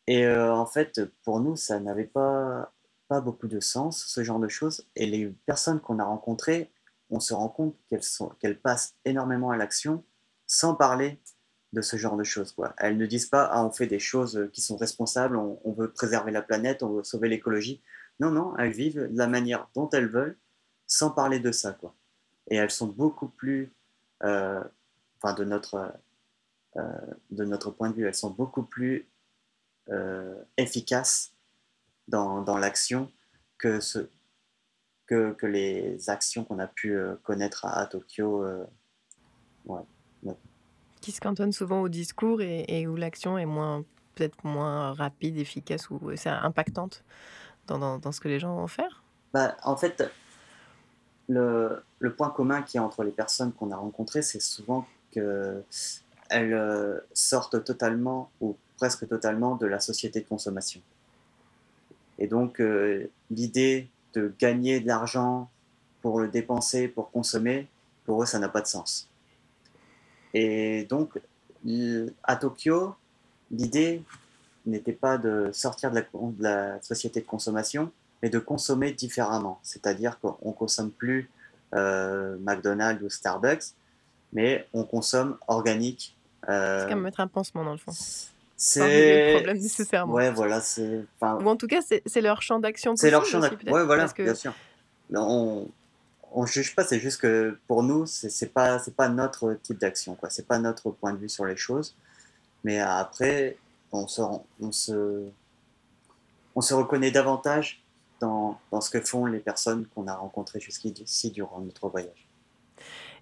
[0.08, 2.74] Et euh, en fait, pour nous, ça n'avait pas,
[3.10, 4.86] pas beaucoup de sens, ce genre de choses.
[4.96, 6.72] Et les personnes qu'on a rencontrées
[7.10, 7.76] on se rend compte
[8.40, 10.04] qu'elles passent énormément à l'action
[10.48, 11.20] sans parler
[11.74, 12.52] de ce genre de choses.
[12.54, 12.74] Quoi.
[12.78, 16.32] Elles ne disent pas ah, on fait des choses qui sont responsables, on, veut préserver
[16.32, 17.82] la planète, on veut sauver l'écologie.
[18.20, 20.38] Non, non, elles vivent de la manière dont elles veulent
[20.88, 21.74] sans parler de ça.
[21.74, 21.94] Quoi.
[22.48, 23.74] Et elles sont beaucoup plus,
[24.24, 24.64] euh,
[25.18, 25.94] enfin de notre,
[26.78, 26.82] euh,
[27.32, 29.08] de notre point de vue, elles sont beaucoup plus
[29.90, 31.34] euh, efficaces
[32.08, 33.12] dans, dans l'action
[33.58, 34.10] que, ce,
[35.08, 38.44] que, que les actions qu'on a pu euh, connaître à, Tokyo.
[38.44, 38.66] Euh,
[39.66, 39.82] ouais,
[41.02, 43.84] Qui se cantonnent souvent au discours et, où l'action est moins
[44.16, 47.04] peut-être moins rapide, efficace ou c'est impactante
[47.68, 49.04] dans, dans, ce que les gens vont faire?
[49.34, 50.10] Bah, En fait,
[51.28, 55.64] le, le, point commun qui est entre les personnes qu'on a rencontrées, c'est souvent qu'elles
[56.32, 60.82] euh, sortent totalement ou presque totalement de la société de consommation.
[62.18, 62.64] Et donc,
[63.30, 65.50] l'idée de gagner de l'argent
[66.02, 67.68] pour le dépenser, pour consommer,
[68.06, 69.10] pour eux, ça n'a pas de sens.
[70.34, 71.20] Et donc,
[72.24, 72.96] à Tokyo,
[73.52, 74.04] l'idée
[74.66, 76.04] n'était pas de sortir de
[76.40, 79.60] la, société de consommation, mais de consommer différemment.
[79.64, 81.30] C'est-à-dire qu'on ne consomme plus
[81.74, 83.74] euh, McDonald's ou Starbucks,
[84.34, 86.18] mais on consomme organique.
[86.50, 87.92] Euh, c'est comme mettre un pansement dans le fond.
[88.58, 90.14] C'est le problème nécessairement.
[90.14, 91.06] Ouais, voilà, c'est.
[91.22, 92.96] Ou en tout cas, c'est leur champ d'action.
[92.96, 93.72] C'est leur champ d'action.
[93.72, 94.54] Ouais, voilà, bien sûr.
[95.14, 95.68] On
[96.38, 100.16] on juge pas, c'est juste que pour nous, c'est pas c'est pas notre type d'action,
[100.16, 100.30] quoi.
[100.30, 101.96] C'est pas notre point de vue sur les choses.
[102.64, 103.58] Mais après,
[103.92, 104.22] on se
[104.60, 105.30] on se
[106.56, 107.84] on se reconnaît davantage
[108.20, 112.25] dans, dans ce que font les personnes qu'on a rencontrées jusqu'ici durant notre voyage.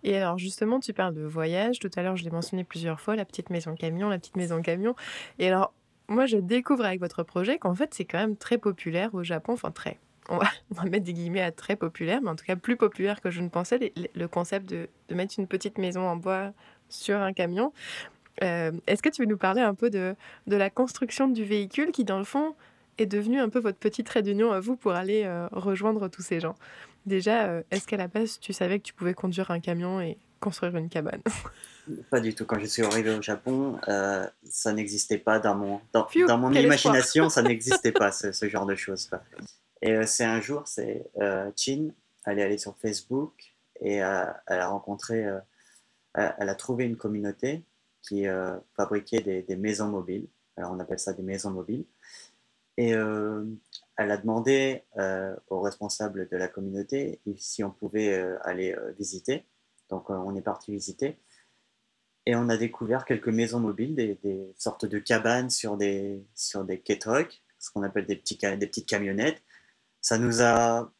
[0.04, 1.80] Et alors justement, tu parles de voyage.
[1.80, 4.62] Tout à l'heure, je l'ai mentionné plusieurs fois, la petite maison camion, la petite maison
[4.62, 4.96] camion.
[5.40, 5.74] Et alors,
[6.08, 9.54] moi, je découvre avec votre projet qu'en fait, c'est quand même très populaire au Japon.
[9.54, 10.00] Enfin, très.
[10.30, 10.50] On va,
[10.90, 13.50] mettre des guillemets à très populaire, mais en tout cas plus populaire que je ne
[13.50, 16.52] pensais, le concept de, mettre une petite maison en bois
[16.90, 17.74] sur un camion.
[18.42, 20.16] Euh, est-ce que tu veux nous parler un peu de,
[20.48, 22.56] la construction du véhicule qui, dans le fond,
[22.98, 26.22] est devenu un peu votre petit trait d'union à vous pour aller euh, rejoindre tous
[26.22, 26.56] ces gens?
[27.06, 30.18] Déjà, euh, est-ce qu'à la base, tu savais que tu pouvais conduire un camion et
[30.40, 31.22] construire une cabane?
[32.10, 32.46] Pas du tout.
[32.46, 36.52] Quand je suis arrivé au Japon, euh, ça n'existait pas dans mon, dans, dans mon
[36.52, 39.08] imagination, ça n'existait pas ce, ce, genre de choses.
[39.08, 39.22] Quoi.
[39.82, 41.90] Et euh, c'est un jour, c'est euh, Chin,
[42.26, 43.34] elle est allée sur Facebook
[43.82, 44.04] et elle
[44.48, 45.26] a rencontré,
[46.14, 47.66] elle a trouvé une communauté
[48.02, 48.26] qui
[48.78, 50.28] fabriquait des, des, maisons mobiles.
[50.56, 51.84] Alors on appelle ça des maisons mobiles.
[52.78, 52.94] Et
[53.98, 54.84] elle a demandé
[55.50, 59.46] aux responsables de la communauté si on pouvait aller visiter.
[59.90, 61.20] Donc on est parti visiter.
[62.26, 66.82] Et on a découvert quelques maisons mobiles, des, sortes de cabanes sur des, sur des
[67.00, 69.42] trucks ce qu'on appelle des, petites camionnettes.
[70.02, 70.92] Ça nous a,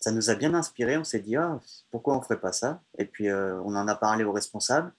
[0.00, 0.98] ça nous a bien inspiré.
[0.98, 1.60] On s'est dit, ah,
[1.90, 2.82] pourquoi on ne ferait pas ça?
[2.98, 4.92] Et puis euh, on en a parlé aux responsables.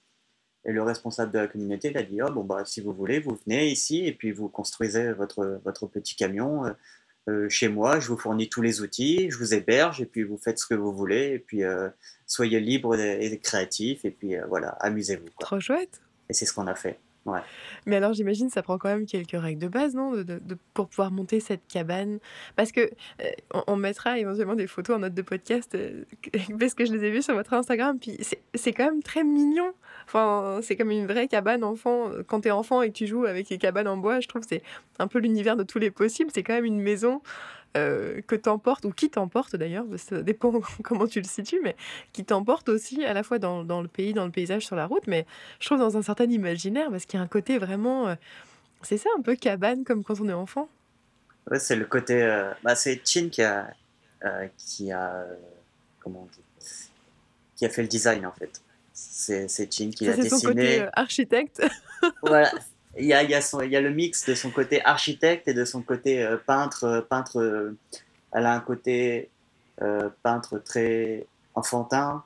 [0.64, 3.20] Et le responsable de la communauté il a dit, oh, bon, bah, si vous voulez,
[3.20, 6.64] vous venez ici et puis vous construisez votre, votre petit camion.
[7.28, 10.38] Euh, chez moi, je vous fournis tous les outils, je vous héberge et puis vous
[10.38, 11.90] faites ce que vous voulez et puis euh,
[12.28, 15.30] soyez libre et créatif et puis euh, voilà, amusez-vous.
[15.40, 16.02] Trop chouette.
[16.30, 17.00] Et c'est ce qu'on a fait.
[17.86, 20.88] Mais alors j'imagine ça prend quand même quelques règles de base, non de, de, Pour
[20.88, 22.20] pouvoir monter cette cabane?
[22.56, 26.04] Parce que euh, on, mettra éventuellement des photos en note de podcast, euh,
[26.60, 28.18] parce que je les ai vues sur votre Instagram, puis
[28.54, 29.74] c'est quand même très mignon.
[30.06, 32.12] Enfin, c'est comme une vraie cabane enfant.
[32.28, 34.48] Quand t'es enfant et que tu joues avec les cabanes en bois, je trouve que
[34.48, 34.64] c'est
[35.00, 36.30] un peu l'univers de tous les possibles.
[36.34, 37.22] C'est quand même une maison
[37.76, 41.76] euh, que t'emporte, ou qui t'emporte d'ailleurs, ça dépend comment tu le situes, mais
[42.14, 44.86] qui t'emporte aussi à la fois dans, dans, le pays, dans le paysage, sur la
[44.86, 45.26] route, mais
[45.60, 48.08] je trouve dans un certain imaginaire, parce qu'il y a un côté vraiment...
[48.08, 48.16] Euh,
[48.82, 50.70] c'est ça, un peu cabane, comme quand on est enfant
[51.50, 52.22] Ouais, c'est le côté...
[52.22, 53.68] Euh, bah, c'est Chin qui a...
[54.58, 55.24] Qui a
[56.00, 56.42] comment on dit
[57.56, 58.62] qui a fait le design en fait.
[58.94, 60.30] C'est Chin qui a dessiné.
[60.30, 61.62] C'est son côté architecte.
[62.22, 62.52] voilà,
[62.98, 65.66] il y a, y, a y a le mix de son côté architecte et de
[65.66, 66.86] son côté euh, peintre.
[66.86, 67.78] Euh, peintre euh,
[68.34, 69.30] elle a un côté
[70.24, 72.24] peintre très enfantin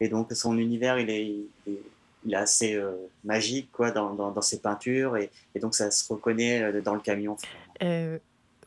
[0.00, 2.80] et donc son univers il est, il est, assez
[3.24, 7.00] magique quoi dans, dans, dans, ses peintures et, et, donc ça se reconnaît dans le
[7.00, 7.36] camion.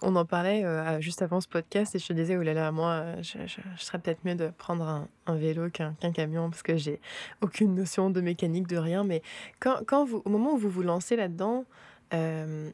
[0.01, 2.71] On en parlait euh, juste avant ce podcast et je te disais, oh là là,
[2.71, 6.75] moi, je, je, serais peut-être mieux de prendre un, vélo qu'un qu camion parce que
[6.75, 6.99] j'ai
[7.41, 9.05] aucune notion de mécanique, de rien.
[9.05, 9.21] Mais
[9.60, 11.65] quand, quand vous, au moment où vous vous lancez là-dedans,
[12.13, 12.69] euh,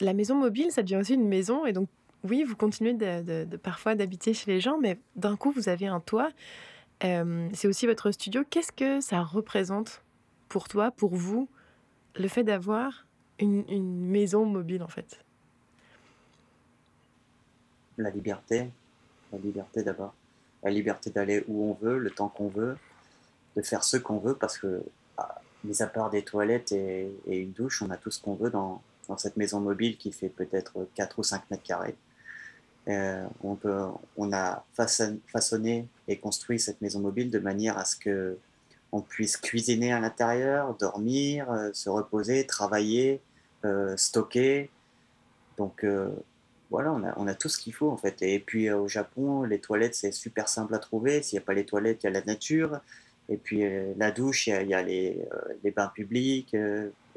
[0.00, 1.66] la maison mobile, ça devient aussi une maison.
[1.66, 1.88] Et donc,
[2.24, 6.00] oui, vous continuez de, parfois d'habiter chez les gens, mais d'un coup, vous avez un
[6.00, 6.30] toit.
[7.04, 8.42] Euh, c'est aussi votre studio.
[8.48, 10.02] Qu'est-ce que ça représente
[10.48, 11.48] pour toi, pour vous,
[12.14, 13.06] le fait d'avoir
[13.40, 15.24] une maison mobile en fait?
[17.98, 18.70] La liberté,
[19.32, 20.14] la liberté d'abord,
[20.62, 22.76] la liberté d'aller où on veut, le temps qu'on veut,
[23.56, 24.82] de faire ce qu'on veut, parce que,
[25.18, 28.50] ah, mis à part des toilettes et, une douche, on a tout ce qu'on veut
[28.50, 31.96] dans, dans, cette maison mobile qui fait peut-être 4 ou 5 mètres carrés.
[32.88, 33.80] Euh, on, peut,
[34.16, 38.38] on a façonné et construit cette maison mobile de manière à ce que
[38.90, 43.22] on puisse cuisiner à l'intérieur, dormir, euh, se reposer, travailler,
[43.64, 44.68] euh, stocker.
[45.56, 45.86] Donc,
[46.72, 48.22] voilà, on a, on a tout ce qu'il faut en fait.
[48.22, 51.22] Et puis euh, au Japon, les toilettes, c'est super simple à trouver.
[51.22, 52.80] S'il n'y a pas les toilettes, il y a la nature.
[53.28, 56.56] Et puis euh, la douche, il y a, les, euh, les, bains publics.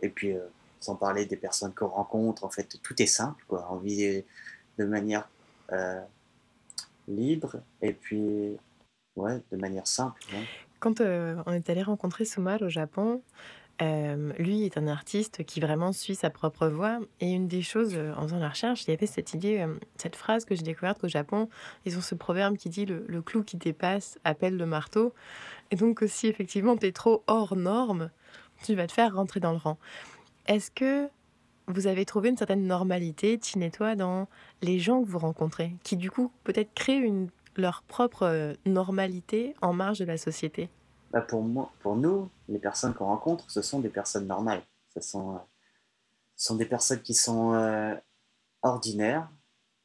[0.02, 0.36] Et puis,
[0.82, 3.44] sans parler des personnes qu'on rencontre, en fait, tout est simple.
[3.48, 3.66] Quoi.
[3.72, 4.24] On vit
[4.78, 5.30] de manière
[7.08, 8.58] libre et puis
[9.16, 10.22] ouais, de manière simple.
[10.80, 13.22] Quand on est allé rencontrer Sumar au Japon,
[13.82, 17.00] euh, lui est un artiste qui vraiment suit sa propre voie.
[17.20, 19.76] Et une des choses, euh, en faisant la recherche, il y avait cette idée, euh,
[19.98, 21.50] cette phrase que j'ai découverte qu'au Japon,
[21.86, 25.14] ils ont ce proverbe qui dit le, clou qui dépasse appelle le marteau.
[25.72, 28.12] Et donc, si effectivement tu es trop hors norme,
[28.64, 29.78] tu vas te faire rentrer dans le rang.
[30.48, 31.10] Est-ce que
[31.68, 34.28] vous avez trouvé une certaine normalité, Tine et toi, dans
[34.62, 37.12] les gens que vous rencontrez, qui du coup peut-être créent
[37.58, 40.70] leur propre normalité en marge de la société?
[41.16, 44.64] Bah pour, moi, pour nous, les personnes qu'on rencontre, ce sont des personnes normales.
[44.94, 45.40] Ce sont, euh,
[46.36, 47.96] sont des personnes qui sont euh,
[48.64, 49.32] ordinaires,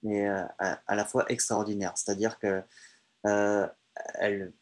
[0.03, 1.97] mais euh, à, la fois extraordinaires.
[1.97, 2.65] C'est-à-dire que
[3.25, 4.53] elles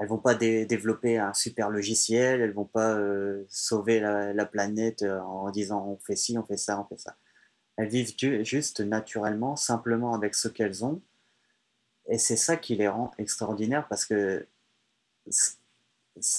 [0.00, 2.98] elles vont pas dé développer un super logiciel, elles vont pas
[3.48, 7.16] sauver la, la, planète en disant on fait ci, on fait ça, on fait ça.
[7.76, 8.14] Elles vivent
[8.44, 11.02] juste naturellement, simplement avec ce qu'elles ont.
[12.08, 14.46] Et c'est ça qui les rend extraordinaires parce que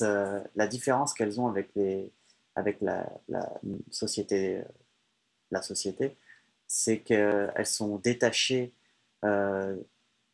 [0.01, 2.11] la différence qu'elles ont avec, les,
[2.55, 3.09] avec la,
[3.91, 4.61] société,
[5.51, 6.15] la société,
[6.67, 8.73] c'est qu'elles sont détachées
[9.25, 9.75] euh,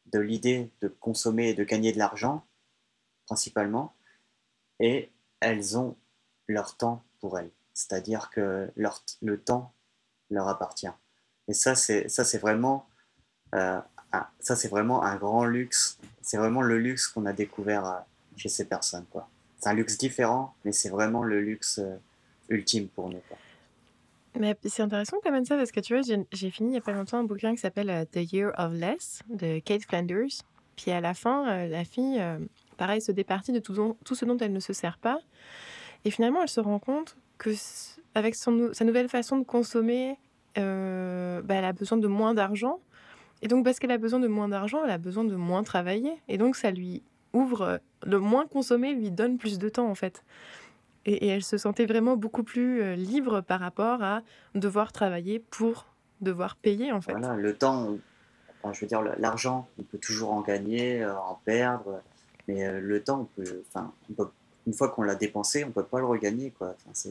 [0.08, 2.46] de l'idée de consommer et de gagner de l'argent,
[3.26, 3.96] principalement,
[4.80, 5.98] et elles ont
[6.48, 7.50] leur temps pour elles.
[7.74, 9.74] C'est-à-dire que leur, le temps
[10.30, 10.92] leur appartient.
[11.48, 12.88] Et ça, c'est vraiment,
[13.54, 13.80] euh,
[14.12, 14.28] un,
[14.70, 15.98] vraiment un grand luxe.
[16.22, 18.00] C'est vraiment le luxe qu'on a découvert euh,
[18.38, 19.28] chez ces personnes, quoi.
[19.60, 21.80] C'est un luxe différent, mais c'est vraiment le luxe
[22.50, 23.22] ultime pour nous.
[24.38, 26.82] Mais c'est intéressant quand même ça, parce que tu vois, j'ai fini il n'y a
[26.82, 30.44] pas longtemps un bouquin qui s'appelle The Year of Less de Kate Flanders.
[30.76, 32.22] Puis à la fin, la fille,
[32.76, 35.20] pareil, se départit de tout, tout, ce dont elle ne se sert pas.
[36.04, 37.52] Et finalement, elle se rend compte que
[38.14, 40.18] avec son, sa nouvelle façon de consommer,
[40.58, 42.80] euh, bah, elle a besoin de moins d'argent.
[43.42, 46.14] Et donc, parce qu'elle a besoin de moins d'argent, elle a besoin de moins travailler.
[46.28, 47.04] Et donc, ça lui
[47.36, 50.24] ouvre, le moins consommer lui donne plus de temps, en fait.
[51.06, 54.22] Et, elle se sentait vraiment beaucoup plus euh, libre par rapport à
[54.56, 55.86] devoir travailler pour
[56.22, 57.12] devoir payer, en fait.
[57.12, 57.90] Voilà, le temps,
[58.72, 62.02] je veux dire, l'argent, on peut toujours en gagner, euh, en perdre.
[62.48, 63.28] Mais le temps,
[63.70, 63.92] enfin,
[64.68, 66.52] une fois qu'on l'a dépensé, on peut pas le regagner.
[66.52, 66.76] Quoi.
[66.90, 67.10] Enfin,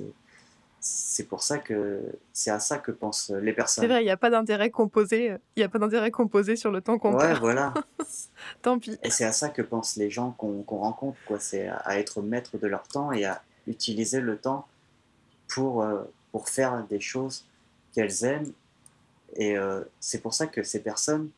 [0.87, 2.03] c'est pour ça que
[2.35, 3.83] c'est à ça que pensent les personnes.
[3.83, 5.35] C'est vrai, il n'y a pas d'intérêt composé.
[5.57, 7.73] Il y a pas d'intérêt composé sur le temps qu'on ouais, voilà.
[8.63, 8.99] Tant pis.
[9.03, 11.41] Et c'est à ça que pensent les gens qu'on rencontre, quoi.
[11.41, 14.69] C'est à, être maître de leur temps et à utiliser le temps
[15.49, 17.47] pour euh, pour faire des choses
[17.95, 18.53] qu'elles aiment.
[19.37, 21.31] Et euh, c'est pour ça que ces personnes,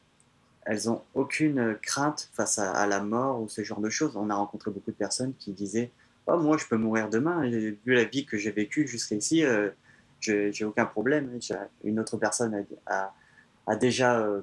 [0.65, 4.17] elles ont aucune crainte face à, à, la mort ou ce genre de choses.
[4.17, 5.93] On a rencontré beaucoup de personnes qui disaient
[6.27, 7.49] oh, moi, je peux mourir demain.
[7.49, 9.71] Vu la vie que j'ai vécue jusqu'ici, euh,
[10.21, 11.39] j'ai aucun problème.
[11.85, 14.43] Une autre personne a, déjà euh,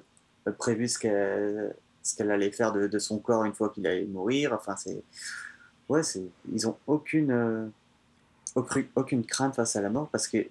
[0.57, 4.53] prévu ce qu'elle allait faire de, son corps une fois qu'il allait mourir.
[4.53, 5.03] Enfin, c'est.
[5.89, 6.01] Ouais,
[6.51, 7.67] ils ont aucune, euh,
[8.95, 10.45] aucune crainte face à la mort parce que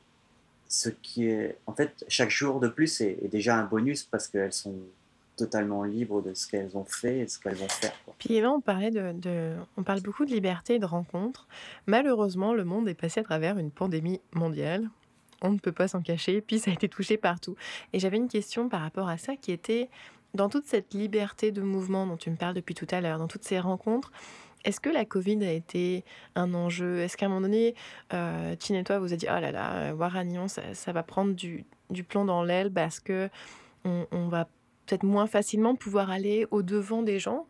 [0.68, 1.56] ce qui est.
[1.66, 4.74] En fait, chaque jour de plus est, est déjà un bonus parce qu'elles sont
[5.36, 7.92] totalement libres de ce qu'elles ont fait et de ce qu'elles vont faire.
[8.18, 11.48] Puis là, on, parlait de, on parle beaucoup de liberté et de rencontre.
[11.86, 14.88] Malheureusement, le monde est passé à travers une pandémie mondiale.
[15.40, 17.56] On ne peut pas s'en cacher, puis ça a été touché partout.
[17.92, 19.88] Et j'avais une question par rapport à ça qui était,
[20.34, 23.28] dans toute cette liberté de mouvement dont tu me parles depuis tout à l'heure, dans
[23.28, 24.12] toutes ces rencontres,
[24.64, 26.04] est-ce que la Covid a été
[26.36, 27.00] un enjeu?
[27.00, 27.74] Est-ce qu'à un moment donné,
[28.12, 31.34] euh, Tine et toi, vous avez dit, oh là là, Waragnon, ça, ça va prendre
[31.34, 33.28] du, du plomb dans l'aile parce que
[33.84, 34.46] on, on va
[34.92, 37.48] peut-être moins facilement pouvoir aller au-devant des gens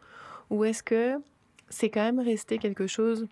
[0.50, 1.16] Ou est-ce que
[1.70, 3.26] c'est quand même resté quelque chose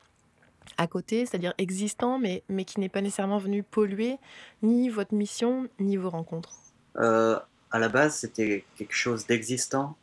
[0.76, 4.16] à côté, c'est-à-dire existant, mais, mais qui n'est pas nécessairement venu polluer
[4.62, 6.56] ni votre mission, ni vos rencontres?
[6.96, 7.38] Euh,
[7.70, 9.96] À la base, c'était quelque chose d'existant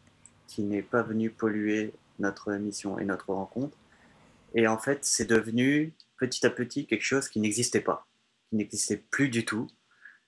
[0.47, 3.77] qui n'est pas venu polluer notre mission et notre rencontre.
[4.53, 8.07] Et en fait, c'est devenu petit à petit quelque chose qui n'existait pas,
[8.49, 9.67] qui n'existait plus du tout.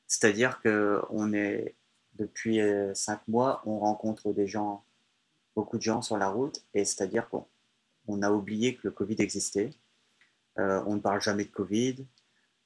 [0.06, 1.76] C'est-à-dire qu'on est
[2.20, 4.84] depuis euh, cinq mois, on rencontre des gens,
[5.56, 9.72] beaucoup de gens sur la route, et c'est-à-dire qu'on a oublié que le Covid existait.
[10.58, 12.06] Euh, on ne parle jamais de Covid,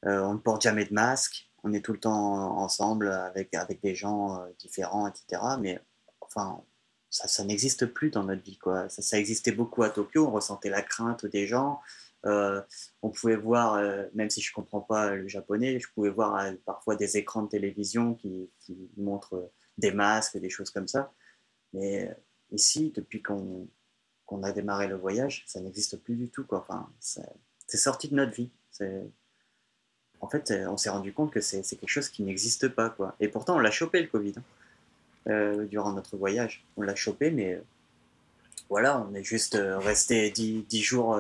[0.06, 3.82] euh, on ne porte jamais de masque, on est tout le temps ensemble avec, avec
[3.82, 5.42] des gens différents, etc.
[5.60, 5.80] Mais
[6.20, 6.62] enfin,
[7.10, 8.58] ça, n'existe plus dans notre vie.
[8.58, 8.90] Quoi.
[8.90, 11.80] Ça, existait beaucoup à Tokyo, on ressentait la crainte des gens.
[12.24, 13.82] On pouvait voir,
[14.14, 17.50] même si je ne comprends pas le japonais, je pouvais voir parfois des écrans de
[17.50, 18.50] télévision qui,
[18.98, 21.12] montrent des masques, des choses comme ça.
[21.74, 22.10] Mais
[22.52, 23.68] ici, depuis qu'on
[24.44, 26.46] a démarré le voyage, ça n'existe plus du tout.
[26.52, 28.52] Enfin, c'est sorti de notre vie.
[30.22, 32.90] En fait, on s'est rendu compte que c'est quelque chose qui n'existe pas.
[32.90, 33.16] Quoi.
[33.20, 34.44] Et pourtant, on l'a chopé le Covid hein,
[35.28, 36.64] euh, durant notre voyage.
[36.78, 37.62] On l'a chopé, mais
[38.70, 41.20] voilà, on est juste euh, resté dix, jours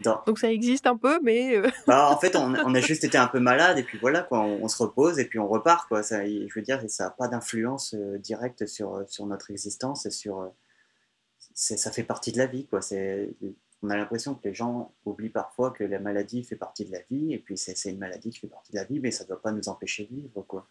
[0.00, 1.56] donc ça existe un peu, mais.
[1.56, 4.22] Euh, bah, en fait, on, on, a juste été un peu malade, et puis voilà,
[4.22, 5.88] quoi, on, se repose, et puis on repart.
[5.88, 6.02] Quoi.
[6.02, 10.10] Ça, je veux dire, ça n'a pas d'influence euh, directe sur, sur notre existence, et
[10.10, 10.48] sur, euh,
[11.54, 12.66] ça fait partie de la vie.
[12.66, 12.80] Quoi.
[13.82, 17.00] On a l'impression que les gens oublient parfois que la maladie fait partie de la
[17.10, 19.28] vie, et puis c'est une maladie qui fait partie de la vie, mais ça ne
[19.28, 20.42] doit pas nous empêcher de vivre.
[20.42, 20.66] Quoi.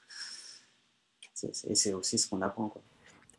[1.43, 2.73] et c'est aussi ce qu'on apprend.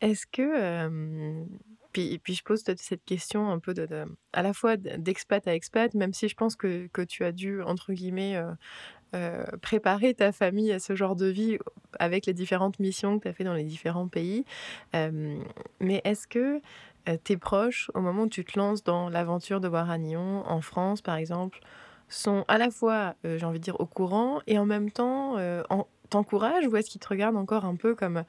[0.01, 1.45] Est-ce que
[1.93, 3.87] puis, puis je pose cette question un peu de,
[4.33, 7.93] à la fois d'expat à expat, même si je pense que, tu as dû, entre
[7.93, 8.41] guillemets,
[9.61, 11.57] préparer ta famille à ce genre de vie
[11.99, 14.45] avec les différentes missions que tu as fait dans les différents pays.
[14.93, 16.61] Mais est-ce que
[17.23, 21.15] tes proches, au moment où tu te lances dans l'aventure de Waragnon, en France par
[21.15, 21.59] exemple,
[22.07, 25.35] sont à la fois, j'ai envie de dire, au courant et en même temps
[26.09, 28.23] t'encouragent ou est-ce qu'ils te regardent encore un peu comme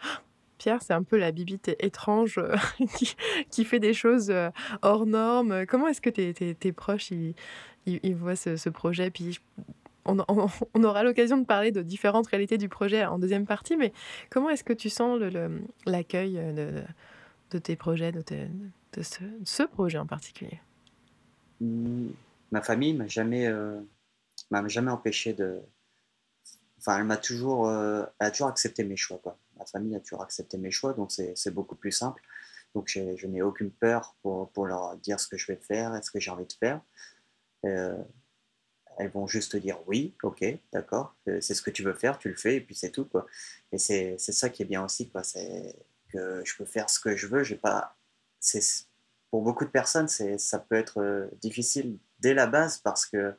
[0.62, 2.54] Pierre, c'est un peu la bibite étrange euh,
[3.50, 4.48] qui, fait des choses euh,
[4.82, 5.66] hors normes.
[5.66, 9.10] Comment est-ce que tes, proches ils, voient ce, projet?
[9.10, 9.40] Puis
[10.04, 10.20] on,
[10.84, 13.92] aura l'occasion de parler de différentes réalités du projet en deuxième partie, mais
[14.30, 15.20] comment est-ce que tu sens
[15.84, 18.22] l'accueil de, tes projets, de,
[19.02, 20.60] ce, projet en particulier?
[21.60, 23.80] Ma famille m'a jamais, euh,
[24.52, 25.58] m'a jamais empêché de.
[26.78, 27.68] Enfin, elle m'a toujours,
[28.32, 31.76] toujours accepté mes choix, quoi ma famille a toujours accepté mes choix, donc c'est beaucoup
[31.76, 32.22] plus simple.
[32.74, 36.10] Donc je n'ai aucune peur pour, leur dire ce que je vais faire et ce
[36.10, 36.80] que j'ai envie de faire.
[37.64, 38.02] euh,
[38.98, 42.28] elles vont juste dire oui, ok, d'accord, euh, c'est ce que tu veux faire, tu
[42.28, 43.06] le fais, et puis c'est tout.
[43.06, 43.26] Quoi.
[43.72, 45.76] Et c'est ça qui est bien aussi, c'est
[46.12, 47.42] que je peux faire ce que je veux.
[47.56, 47.96] Pas,
[49.30, 53.34] pour beaucoup de personnes, ça peut être euh, difficile dès la base parce que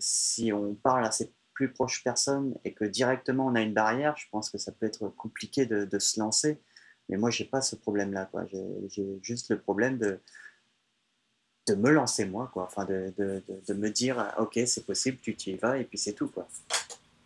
[0.00, 4.16] si on parle à ses plus proches personnes et que directement on a une barrière,
[4.16, 6.58] je pense que ça peut être compliqué de, de se lancer.
[7.10, 8.30] Mais moi, j'ai pas ce problème-là.
[8.88, 10.18] J'ai juste le problème de,
[11.68, 12.62] de me lancer moi, quoi.
[12.62, 16.14] Enfin, de, de, de, me dire, ok, c'est possible, tu y vas, et puis c'est
[16.14, 16.48] tout, quoi.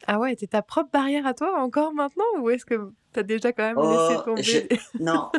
[0.09, 3.23] Ah ouais, c'est ta propre barrière à toi encore maintenant Ou est-ce que tu as
[3.23, 5.31] déjà quand même laissé oh, tomber Non,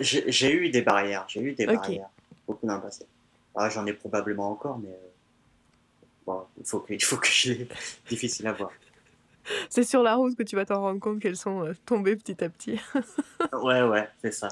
[0.00, 2.10] j'ai eu des barrières, j'ai eu des barrières,
[2.46, 3.06] beaucoup dans le passé.
[3.54, 5.08] Ah, J'en ai probablement encore, mais euh,
[6.28, 7.52] bon, il faut que, il faut que je
[8.08, 8.70] difficile à voir.
[9.70, 12.44] C'est sur la route que tu vas t'en rendre compte qu'elles sont euh, tombées petit
[12.44, 12.78] à petit.
[13.62, 14.48] ouais, ouais, c'est ça.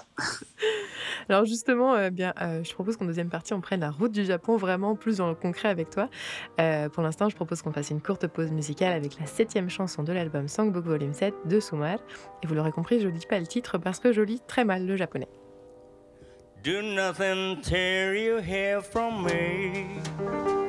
[1.28, 4.24] Alors justement, euh, bien, euh, je propose qu'en deuxième partie, on prenne la route du
[4.24, 6.08] Japon vraiment plus dans le concret avec toi.
[6.92, 10.14] pour l'instant, je propose qu'on fasse une courte pause musicale avec la septième chanson de
[10.14, 11.98] l'album Songbook Volume 7 de Sumar.
[12.42, 14.64] Et vous l'aurez compris, je ne dis pas le titre parce que je lis très
[14.64, 15.28] mal le japonais.
[16.64, 20.65] Do nothing you hear from me.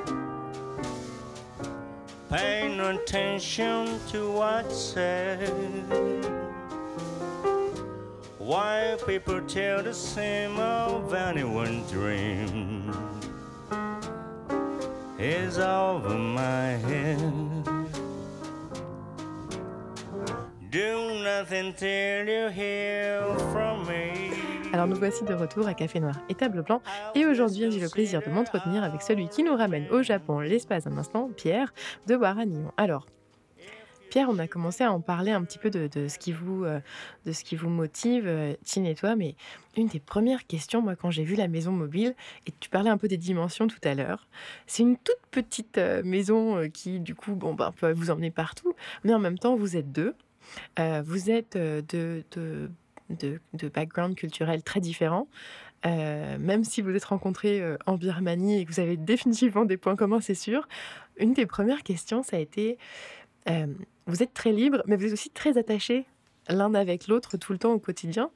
[2.30, 5.48] Pay no attention to what's said.
[8.38, 12.92] Why people tell the same of anyone's dream
[15.18, 17.64] is over my head.
[20.70, 23.24] Do nothing till you hear
[23.54, 24.57] from me.
[24.74, 26.82] Alors nous voici de retour à Café Noir et Table Blanc
[27.16, 30.88] et aujourd'hui j'ai le plaisir de m'entretenir avec celui qui nous ramène au Japon l'espace
[30.88, 31.74] un instant, Pierre
[32.08, 32.72] de Waranillon.
[32.76, 33.06] Alors
[34.10, 36.80] Pierre, on a commencé à en parler un petit peu de, ce, qui vous, euh,
[37.26, 39.36] de ce qui vous motive, euh, Tine et toi, mais
[39.76, 42.16] une des premières questions, moi, quand j'ai vu la maison mobile,
[42.46, 44.30] et tu parlais un peu des dimensions tout à l'heure,
[44.66, 48.74] c'est une toute petite euh, maison qui, du coup, bon, ben, peut vous emmener partout,
[49.04, 50.16] mais en même temps, vous êtes deux.
[50.78, 52.72] vous êtes de, de
[53.10, 55.28] de, de background culturel très différents.
[55.86, 59.78] Euh, même si vous êtes rencontrés euh, en Birmanie et que vous avez définitivement des
[59.78, 60.68] points communs, c'est sûr,
[61.18, 62.78] une des premières questions, ça a été,
[63.50, 63.68] euh,
[64.08, 66.06] vous êtes très libre, mais vous êtes aussi très attachés
[66.50, 68.32] l'un avec l'autre tout le temps au quotidien.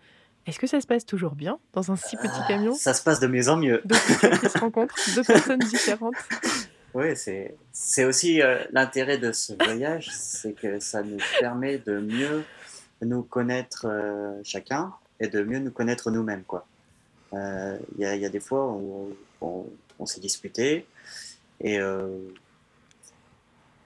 [0.46, 2.74] Est-ce que ça se passe toujours bien dans un si petit ah, camion?
[2.74, 3.82] Ça se passe de mieux en mieux.
[3.86, 6.16] Deux personnes qui se rencontrent, deux personnes différentes.
[6.94, 7.16] Oui,
[7.72, 8.42] c'est aussi
[8.74, 12.44] l'intérêt de ce voyage, c'est que ça nous permet de mieux
[13.06, 16.44] nous connaître euh, chacun et de mieux nous connaître nous-mêmes.
[17.32, 20.88] Il euh, y, a, des fois où on, s'est disputé
[21.60, 22.08] et euh,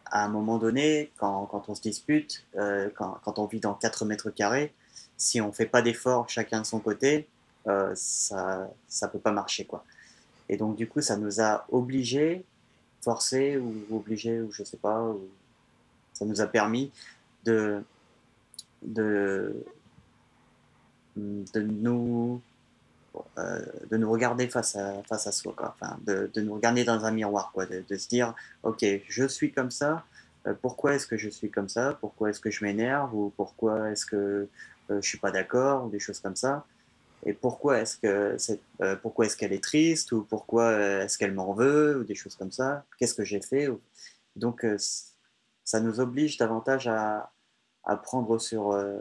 [0.05, 4.05] à un moment donné, quand, quand on se dispute, quand, quand, on vit dans 4
[4.05, 4.73] mètres carrés,
[5.17, 7.27] si on ne fait pas d'efforts chacun de son côté,
[7.65, 8.69] ça
[9.01, 9.65] ne peut pas marcher.
[9.65, 9.83] quoi.
[10.47, 12.45] Et donc du coup, ça nous a obligés,
[13.01, 15.13] forcés ou obligés, ou je sais pas,
[16.13, 16.91] ça nous a permis
[17.43, 17.83] de,
[18.85, 19.65] de,
[21.15, 22.41] de, nous,
[23.37, 25.75] euh, de nous regarder face à, face à soi, quoi.
[25.79, 27.65] Enfin, de, de, nous regarder dans un miroir, quoi.
[27.65, 28.33] De, se dire,
[28.63, 30.05] ok, je suis comme ça,
[30.47, 33.91] euh, pourquoi est-ce que je suis comme ça, pourquoi est-ce que je m'énerve, ou pourquoi
[33.91, 34.15] est-ce que
[34.91, 36.65] euh, je suis pas d'accord, ou des choses comme ça.
[37.25, 38.59] Et pourquoi est-ce que c'est,
[39.01, 42.51] pourquoi est-ce qu'elle est triste, ou pourquoi est-ce qu'elle m'en veut, ou des choses comme
[42.51, 42.85] ça.
[42.99, 43.67] Qu'est-ce que j'ai fait?
[44.35, 44.63] Donc,
[45.63, 47.31] ça nous oblige davantage à,
[47.85, 48.71] à prendre sur.
[48.71, 48.99] Euh,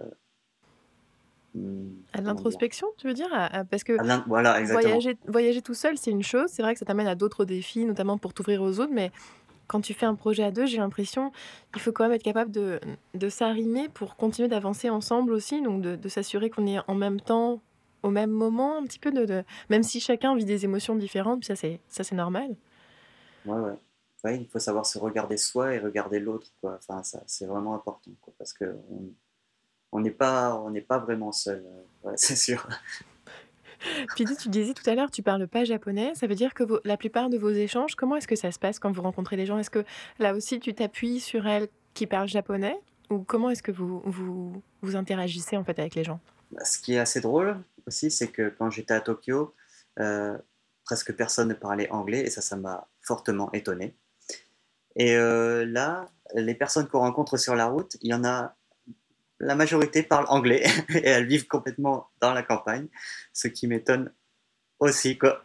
[1.55, 3.28] hmm, à l'introspection, tu veux dire
[3.70, 3.95] Parce que
[4.26, 6.49] voilà, voyager, voyager tout seul, c'est une chose.
[6.49, 8.93] C'est vrai que ça t'amène à d'autres défis, notamment pour t'ouvrir aux autres.
[8.93, 9.11] Mais
[9.66, 11.32] quand tu fais un projet à deux, j'ai l'impression
[11.72, 12.80] qu'il faut quand même être capable de,
[13.14, 15.62] de s'arrimer pour continuer d'avancer ensemble aussi.
[15.62, 17.61] Donc de, de s'assurer qu'on est en même temps,
[18.03, 19.11] au même moment, un petit peu.
[19.11, 22.55] De, Même si chacun vit des émotions différentes, ça c'est normal.
[23.47, 23.78] Ouais, ouais
[24.33, 26.49] il faut savoir se regarder soi et regarder l'autre.
[26.62, 28.77] Enfin, ça, c'est vraiment important parce que
[29.93, 31.64] on n'est pas, on n'est pas vraiment seul.
[32.05, 32.66] Euh, c'est sûr.
[34.14, 36.14] Puis tu disais tout à l'heure, tu parles pas japonais.
[36.14, 38.79] Ça veut dire que la plupart de vos échanges, comment est-ce que ça se passe
[38.79, 39.59] quand vous rencontrez les gens?
[39.59, 39.85] Est-ce que
[40.18, 42.79] là aussi tu t'appuies sur elles qui parlent japonais?
[43.11, 46.18] Ou comment est-ce que vous, vous, vous interagissez en fait avec les gens?
[46.51, 49.55] Bah, Ce qui est assez drôle aussi, c'est que quand j'étais à Tokyo,
[50.01, 50.37] euh,
[50.85, 53.95] presque personne ne parlait anglais et ça, ça m'a fortement étonné.
[54.97, 58.55] Et euh, là, les personnes qu'on rencontre sur la route, il y en a,
[59.40, 62.86] la majorité parlent anglais et elles vivent complètement dans la campagne,
[63.32, 64.12] ce qui m'étonne
[64.78, 65.45] aussi, quoi.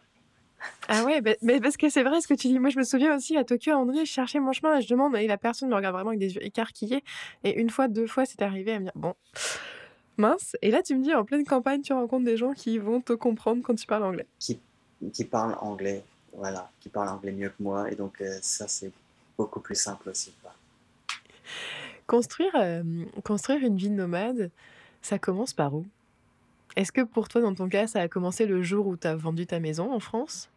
[0.88, 2.58] Ah ouais, bah, mais parce que c'est vrai ce que tu dis.
[2.58, 4.88] Moi, je me souviens aussi à Tokyo, à André, je cherchais mon chemin et je
[4.88, 7.02] demande, et la personne me regarde vraiment avec des yeux écarquillés.
[7.44, 9.14] Et une fois, deux fois, c'est arrivé à me dire, bon,
[10.18, 10.56] mince.
[10.60, 13.14] Et là, tu me dis, en pleine campagne, tu rencontres des gens qui vont te
[13.14, 14.26] comprendre quand tu parles anglais.
[14.38, 14.60] Qui,
[15.12, 16.02] qui parlent anglais.
[16.34, 17.90] voilà, qui parle anglais mieux que moi.
[17.90, 18.92] Et donc, ça, c'est
[19.40, 20.34] beaucoup plus simple aussi.
[22.06, 22.52] Construire,
[23.24, 24.50] construire une vie nomade,
[25.00, 25.86] ça commence par où?
[26.76, 29.16] Est-ce que pour toi, dans ton cas, ça a commencé le jour où tu as
[29.16, 30.50] vendu ta maison en France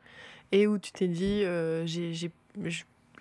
[0.52, 1.44] et où tu t'es dit,
[1.86, 2.32] j'ai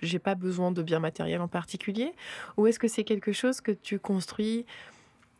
[0.03, 2.13] j'ai pas besoin de biens matériels en particulier?
[2.57, 4.67] Ou est-ce que c'est quelque chose que tu construis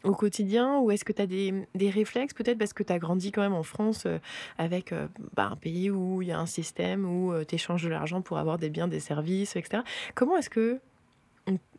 [0.05, 2.99] au quotidien Ou est-ce que tu as des, des réflexes peut-être parce que tu as
[2.99, 4.19] grandi quand même en France euh,
[4.59, 7.85] avec euh, bah, un pays où il y a un système où euh, tu échanges
[7.85, 9.83] de l'argent pour avoir des biens, des services, etc.
[10.15, 10.81] Comment est-ce que...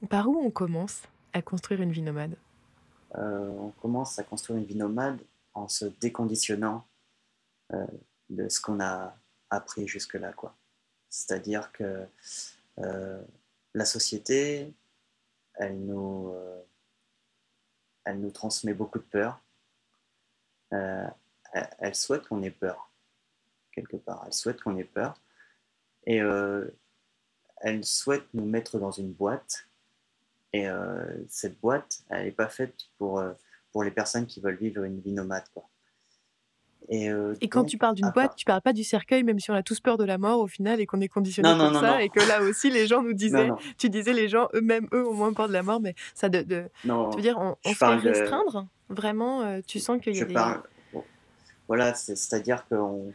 [0.09, 1.03] par où on commence
[1.33, 2.35] à construire une vie nomade?
[3.15, 5.19] On commence à construire une vie nomade
[5.53, 6.83] en se déconditionnant
[8.29, 9.15] de ce qu'on a
[9.51, 10.33] appris jusque-là.
[10.33, 10.55] quoi.
[11.11, 12.07] C'est-à-dire que
[12.77, 14.73] la société,
[15.53, 16.33] elle nous
[18.05, 19.41] elle nous transmet beaucoup de peur.
[20.73, 21.07] Euh,
[21.79, 22.91] elle souhaite qu'on ait peur,
[23.71, 24.23] quelque part.
[24.25, 25.15] Elle souhaite qu'on ait peur.
[26.05, 26.67] Et euh,
[27.57, 29.67] elle souhaite nous mettre dans une boîte.
[30.51, 33.23] Et euh, cette boîte, elle n'est pas faite pour,
[33.81, 35.45] les personnes qui veulent vivre une vie nomade.
[36.91, 39.53] Euh, et, quand tu parles d'une boîte, tu parles pas du cercueil, même si on
[39.53, 42.09] a tous peur de la mort au final et qu'on est conditionné pour ça, et
[42.09, 45.33] que là aussi les gens nous disaient, tu disais les gens eux-mêmes eux ont moins
[45.33, 47.85] peur de la mort, mais ça de, de tu veux dire on, on se fait
[47.85, 51.01] restreindre vraiment, euh, tu sens qu'il y a des...
[51.69, 53.09] Voilà, c'est-à-dire que euh,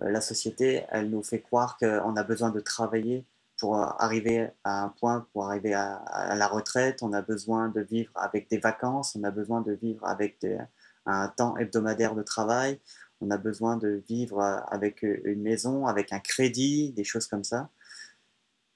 [0.00, 3.24] la société, elle nous fait croire qu'on a besoin de travailler
[3.58, 7.82] pour arriver à un point, pour arriver à, à, la retraite, on a besoin de
[7.82, 10.58] vivre avec des vacances, on a besoin de vivre avec des,
[11.06, 12.78] un temps hebdomadaire de travail,
[13.20, 17.26] on a besoin de vivre euh, avec euh, une maison, avec un crédit, des choses
[17.26, 17.70] comme ça.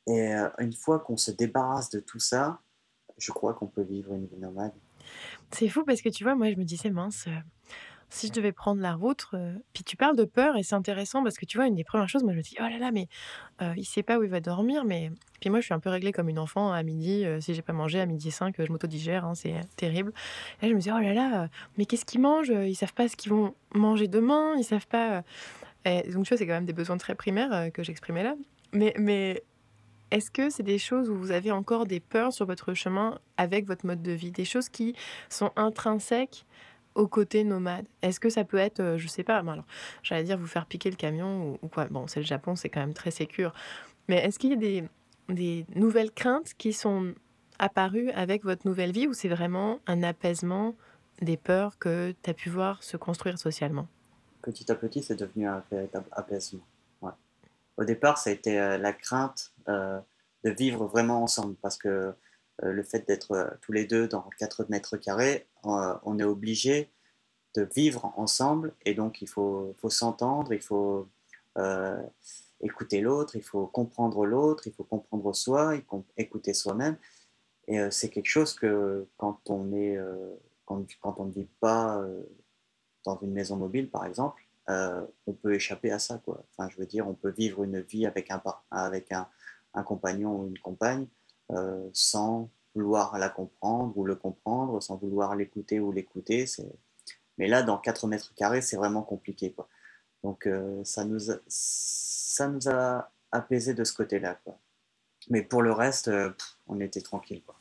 [0.06, 2.60] Et euh, une fois qu'on se débarrasse de tout ça,
[3.18, 4.72] je crois qu'on peut vivre une vie nomade.
[5.50, 7.26] C'est fou parce que tu vois, moi je me disais, mince,
[8.14, 9.26] si je devais prendre la route,
[9.72, 12.08] puis tu parles de peur et c'est intéressant parce que tu vois, une des premières
[12.08, 13.08] choses, moi je me dis, oh là là, mais
[13.76, 15.10] il sait pas où il va dormir, mais
[15.40, 17.72] puis moi je suis un peu réglée comme une enfant à midi, si j'ai pas
[17.72, 20.12] mangé à midi 5, je m'autodigère, hein, c'est terrible.
[20.62, 23.08] Et là je me dis, oh là là, mais qu'est-ce qu'ils mangent Ils savent pas
[23.08, 25.24] ce qu'ils vont manger demain, ils savent pas.
[25.84, 28.36] Et donc tu vois, c'est quand même des besoins très primaires que j'exprimais là.
[28.72, 29.42] Mais, mais
[30.10, 33.66] est-ce que c'est des choses où vous avez encore des peurs sur votre chemin avec
[33.66, 34.94] votre mode de vie, des choses qui
[35.28, 36.46] sont intrinsèques
[36.94, 39.64] au côté nomade Est-ce que ça peut être, euh, je sais pas, alors
[40.02, 42.80] j'allais dire vous faire piquer le camion ou, quoi Bon, c'est le Japon, c'est quand
[42.80, 43.52] même très sécure.
[44.08, 44.88] Mais est-ce qu'il y a
[45.28, 47.14] des, nouvelles craintes qui sont
[47.58, 50.74] apparues avec votre nouvelle vie ou c'est vraiment un apaisement
[51.22, 53.86] des peurs que tu as pu voir se construire socialement?
[54.42, 56.62] Petit à petit, c'est devenu un véritable apaisement.
[57.76, 59.98] Au départ, ça a été euh, la crainte euh,
[60.44, 62.14] de vivre vraiment ensemble parce que
[62.62, 66.90] le fait d'être tous les deux dans 4 mètres carrés, on est obligé
[67.54, 71.08] de vivre ensemble et donc il faut, faut s'entendre, il faut
[72.60, 75.74] écouter l'autre, il faut comprendre l'autre, il faut comprendre soi,
[76.16, 76.96] écouter soi-même.
[77.68, 79.98] Et c'est quelque chose que quand on est,
[80.64, 82.04] quand, quand, on ne vit pas
[83.04, 86.20] dans une maison mobile, par exemple, on peut échapper à ça.
[86.24, 86.42] Quoi.
[86.50, 89.28] Enfin, je veux dire, on peut vivre une vie avec un, avec un,
[89.74, 91.06] un compagnon ou une compagne
[91.52, 96.46] euh, sans vouloir la comprendre ou le comprendre, sans vouloir l'écouter ou l'écouter.
[97.38, 99.52] Mais là, dans 4 mètres carrés, c'est vraiment compliqué.
[99.52, 99.68] Quoi.
[100.22, 104.38] Donc euh, ça, nous a, ça nous a apaisé de ce côté-là.
[105.30, 106.30] Mais pour le reste, euh,
[106.66, 107.42] on était tranquille.
[107.44, 107.56] Quoi.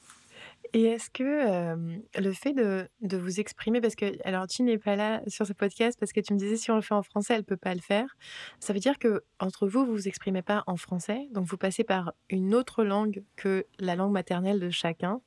[0.74, 1.76] Et est-ce que
[2.20, 6.00] le fait de, vous exprimer, parce que, alors tu n'es pas là sur ce podcast
[6.00, 7.82] parce que tu me disais si on le fait en français, elle peut pas le
[7.82, 8.18] faire.
[8.60, 11.84] Ça veut dire que entre vous, vous vous exprimez pas en français, donc vous passez
[11.84, 15.22] par une autre langue que la langue maternelle de chacun.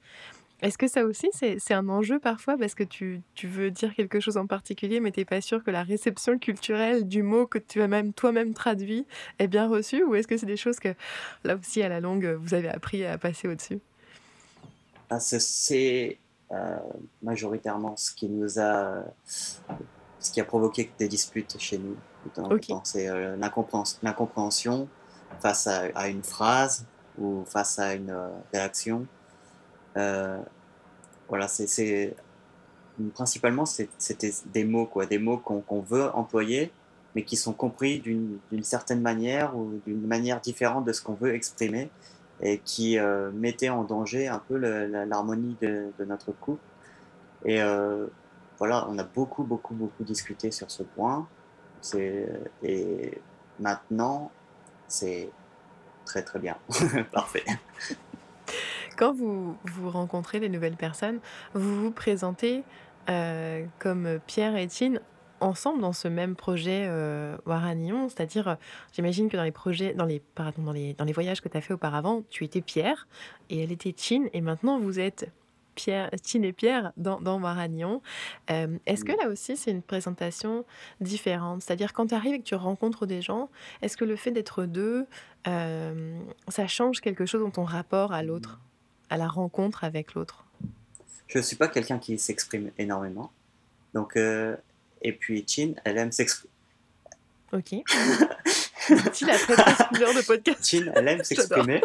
[0.62, 2.56] Est-ce que ça aussi, c'est un enjeu parfois?
[2.56, 5.70] Parce que tu, veux dire quelque chose en particulier, mais tu n'es pas sûr que
[5.70, 9.06] la réception culturelle du mot que tu as même toi-même traduit
[9.38, 10.02] est bien reçue?
[10.02, 10.94] Ou est-ce que c'est des choses que,
[11.44, 13.80] là aussi, à la longue, vous avez appris à passer au-dessus?
[15.18, 16.18] C'est
[16.52, 16.76] euh,
[17.22, 21.96] majoritairement ce qui nous a, ce qui a provoqué des disputes chez nous.
[22.84, 24.88] C'est euh, l'incompréhension
[25.40, 26.86] face à, une phrase
[27.18, 29.06] ou face à une euh, réaction.
[31.28, 32.14] voilà, c'est
[33.14, 36.72] principalement c'était des mots quoi, des mots qu'on veut employer,
[37.14, 41.34] mais qui sont compris d'une certaine manière ou d'une manière différente de ce qu'on veut
[41.34, 41.90] exprimer
[42.40, 46.62] et qui euh, mettait en danger un peu l'harmonie de, notre couple.
[47.44, 48.06] Et euh,
[48.58, 51.26] voilà, on a beaucoup, beaucoup, beaucoup discuté sur ce point.
[52.62, 53.20] Et
[53.60, 54.30] maintenant,
[54.88, 55.30] c'est
[56.04, 56.56] très, très bien.
[57.12, 57.44] Parfait.
[58.96, 61.20] Quand vous, rencontrez des nouvelles personnes,
[61.54, 62.64] vous vous présentez
[63.08, 65.00] euh, comme Pierre et Tine
[65.40, 68.54] ensemble dans ce même projet euh, Waranion C'est-à-dire, euh,
[68.92, 71.56] j'imagine que dans les projets, dans les, pardon, dans les, dans les voyages que tu
[71.56, 73.06] as fait auparavant, tu étais Pierre
[73.50, 75.30] et elle était Chin, et maintenant vous êtes
[75.76, 78.02] Pierre, Chin et Pierre dans, dans Waranion.
[78.50, 80.64] Euh, est-ce que là aussi c'est une présentation
[81.00, 81.62] différente?
[81.62, 83.48] C'est-à-dire quand tu arrives et que tu rencontres des gens,
[83.82, 85.06] est-ce que le fait d'être deux,
[85.46, 86.18] euh,
[86.48, 88.58] ça change quelque chose dans ton rapport à l'autre,
[89.10, 90.44] à la rencontre avec l'autre?
[91.28, 93.30] Je ne suis pas quelqu'un qui s'exprime énormément.
[93.94, 94.56] Donc, euh,
[95.02, 96.50] et puis Chin, elle aime s'exprimer.
[97.52, 97.70] Ok.
[99.14, 100.64] Chin a très couleur de podcast.
[100.64, 101.82] Chin, elle aime s'exprimer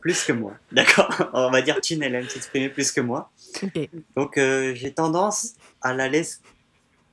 [0.00, 0.54] plus que moi.
[0.72, 3.30] D'accord On va dire Chin, elle aime s'exprimer plus que moi.
[4.16, 6.38] Donc, euh, j'ai tendance à la laisser.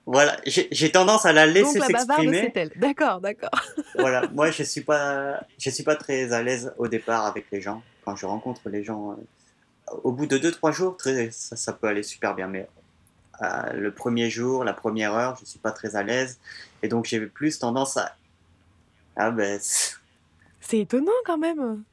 [0.05, 2.51] Voilà, j'ai tendance à la laisser Donc la bavarde, s'exprimer.
[2.53, 2.71] c'est elle.
[2.77, 3.49] D'accord, d'accord.
[3.99, 7.59] voilà, moi je suis pas, je suis pas très à l'aise au départ avec les
[7.59, 7.83] gens.
[8.05, 11.87] Quand je rencontre les gens, euh, au bout de 2-3 jours, très, ça, ça peut
[11.87, 12.47] aller super bien.
[12.47, 12.69] Mais
[13.41, 16.39] euh, le premier jour, la première heure, je suis pas très à l'aise.
[16.83, 18.15] Et donc j'ai plus tendance à.
[19.15, 19.59] Ah ben.
[19.61, 21.83] c'est- étonnant quand même.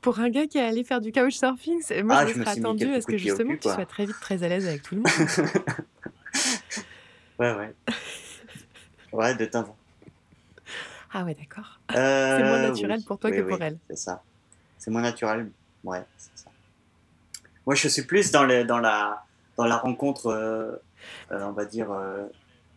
[0.00, 2.44] Pour un gars qui est allé faire du couchsurfing, c'est- moi Ah, je je me
[2.44, 4.82] serais attendu à ce que justement cul, tu sois très vite très à l'aise avec
[4.82, 5.10] tout le monde.
[7.38, 7.74] Ouais, ouais.
[9.12, 9.76] Ouais, de temps en temps.
[11.12, 11.78] ah ouais, d'accord.
[11.94, 13.78] Euh, C'est moins naturel oui, pour toi oui, que oui, pour elle.
[13.90, 14.22] C'est ça.
[14.78, 15.50] C'est moins naturel.
[15.84, 16.50] Ouais, c'est ça.
[17.66, 19.25] Moi, je suis plus dans, le, dans, la,
[19.56, 20.72] dans la rencontre, euh,
[21.32, 22.26] euh, on va dire, euh,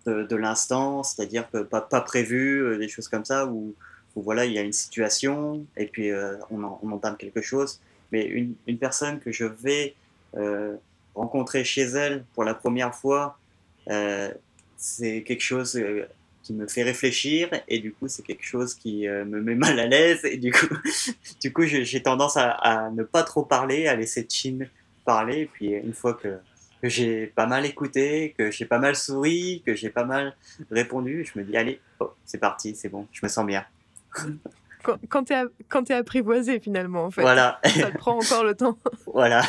[0.05, 3.75] de, l'instant, c'est-à-dire pas, prévu, des choses comme ça, où,
[4.15, 6.11] voilà, il y a une situation et puis
[6.49, 7.79] on, en- on entame quelque chose.
[8.11, 9.95] Mais une, personne que je vais
[11.13, 13.37] rencontrer chez elle pour la première fois,
[14.77, 15.79] c'est quelque chose
[16.41, 19.85] qui me fait réfléchir et du coup c'est quelque chose qui me met mal à
[19.85, 20.73] l'aise et du coup,
[21.41, 24.65] du coup j'ai j'ai tendance à, à ne pas trop parler, à laisser Chin
[25.05, 26.39] parler et puis une fois que,
[26.81, 30.35] que j'ai pas mal écouté, que j'ai pas mal souri, que j'ai pas mal
[30.71, 33.65] répondu, je me dis allez, oh, c'est parti, c'est bon, je me sens bien.
[34.81, 35.25] Quand, quand
[35.67, 37.21] quand t'es apprivoisé finalement, en fait.
[37.21, 38.77] Voilà, Ça te prend encore le temps.
[39.13, 39.41] voilà.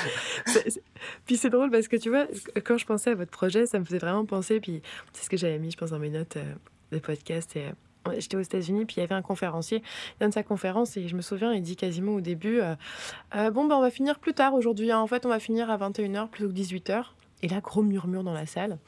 [1.24, 2.26] Puis c'est drôle parce que tu vois,
[2.64, 4.60] quand je pensais à votre projet, ça me faisait vraiment penser.
[4.60, 6.54] Puis c'est ce que j'avais mis, je pense, dans mes notes euh,
[6.92, 7.54] de podcast.
[7.56, 9.82] Et, euh, J'étais aux États-Unis, puis il y avait un conférencier.
[10.16, 12.74] Il donne sa conférence et je me souviens, il dit quasiment au début Euh,
[13.50, 14.90] Bon, ben, on va finir plus tard aujourd'hui.
[14.90, 14.98] hein.
[14.98, 17.04] En fait, on va finir à 21h plutôt que 18h.
[17.43, 18.78] Et là, gros murmure dans la salle.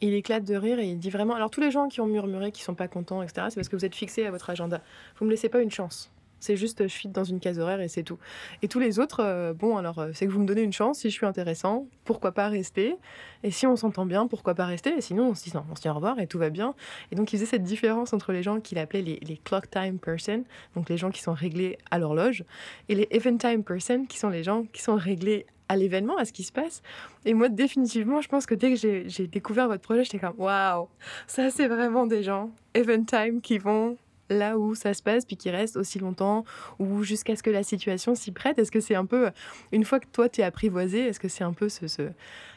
[0.00, 2.52] Il éclate de rire et il dit vraiment Alors, tous les gens qui ont murmuré,
[2.52, 4.80] qui sont pas contents, etc., c'est parce que vous êtes fixés à votre agenda.
[5.18, 6.10] Vous me laissez pas une chance.
[6.40, 8.18] C'est juste, je fit dans une case horaire et c'est tout.
[8.62, 11.00] Et tous les autres, euh, bon, alors, euh, c'est que vous me donnez une chance.
[11.00, 12.96] Si je suis intéressant, pourquoi pas rester?
[13.42, 14.96] Et si on s'entend bien, pourquoi pas rester?
[14.96, 16.74] Et sinon, on se dit non, on se dit au revoir et tout va bien.
[17.12, 19.98] Et donc, il faisait cette différence entre les gens qu'il appelait les, les clock time
[19.98, 20.44] person,
[20.74, 22.44] donc les gens qui sont réglés à l'horloge,
[22.88, 26.24] et les event time person, qui sont les gens qui sont réglés à l'événement, à
[26.24, 26.82] ce qui se passe.
[27.24, 30.88] Et moi, définitivement, je pense que dès que j'ai découvert votre projet, j'étais comme waouh,
[31.28, 33.96] ça c'est vraiment des gens event time qui vont
[34.30, 36.44] là où ça se passe, puis qui restent aussi longtemps,
[36.80, 38.58] ou jusqu'à ce que la situation s'y prête.
[38.58, 39.30] Est-ce que c'est un peu,
[39.70, 42.02] une fois que toi tu es apprivoisé, est-ce que c'est un peu ce, ce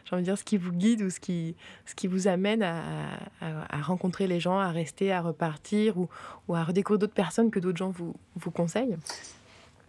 [0.05, 1.55] j'ai envie de dire, ce qui vous guide ou ce qui,
[1.85, 6.09] ce qui vous amène à, rencontrer les gens, à rester, à repartir, ou,
[6.55, 8.97] à redécouvrir d'autres personnes que d'autres gens vous conseillent?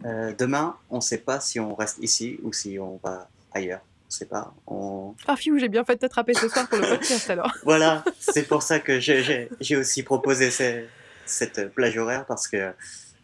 [0.03, 3.81] Euh, demain, on ne sait pas si on reste ici ou si on va ailleurs.
[4.03, 4.53] On ne sait pas.
[4.67, 5.15] On...
[5.27, 7.51] Ah, fiou, j'ai bien fait de t'attraper ce soir pour le podcast alors.
[7.63, 10.85] Voilà, c'est pour ça que j'ai- aussi proposé ce-
[11.25, 12.73] cette plage horaire parce que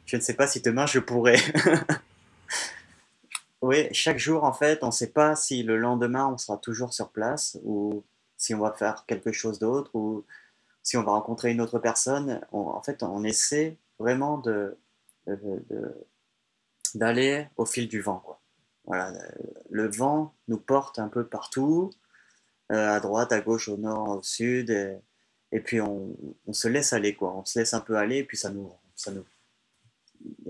[0.06, 1.36] je ne sais pas si demain je pourrai.
[3.62, 6.94] oui, chaque jour en fait, on ne sait pas si le lendemain on sera toujours
[6.94, 8.04] sur place ou
[8.38, 10.24] si on va faire quelque chose d'autre ou
[10.82, 12.42] si on va rencontrer une autre personne.
[12.52, 14.76] On- en fait, on essaie vraiment de
[15.28, 15.38] de-
[15.70, 15.96] de-
[16.96, 18.20] d'aller au fil du vent.
[18.20, 18.42] Quoi.
[18.86, 19.14] Voilà,
[19.70, 21.92] le vent nous porte un peu partout
[22.72, 24.98] euh, à droite, à gauche, au nord, au sud, et,
[25.52, 26.16] et puis on,
[26.48, 27.34] on se laisse aller, quoi.
[27.36, 29.26] On se laisse un peu aller, et puis ça nous, ça nous,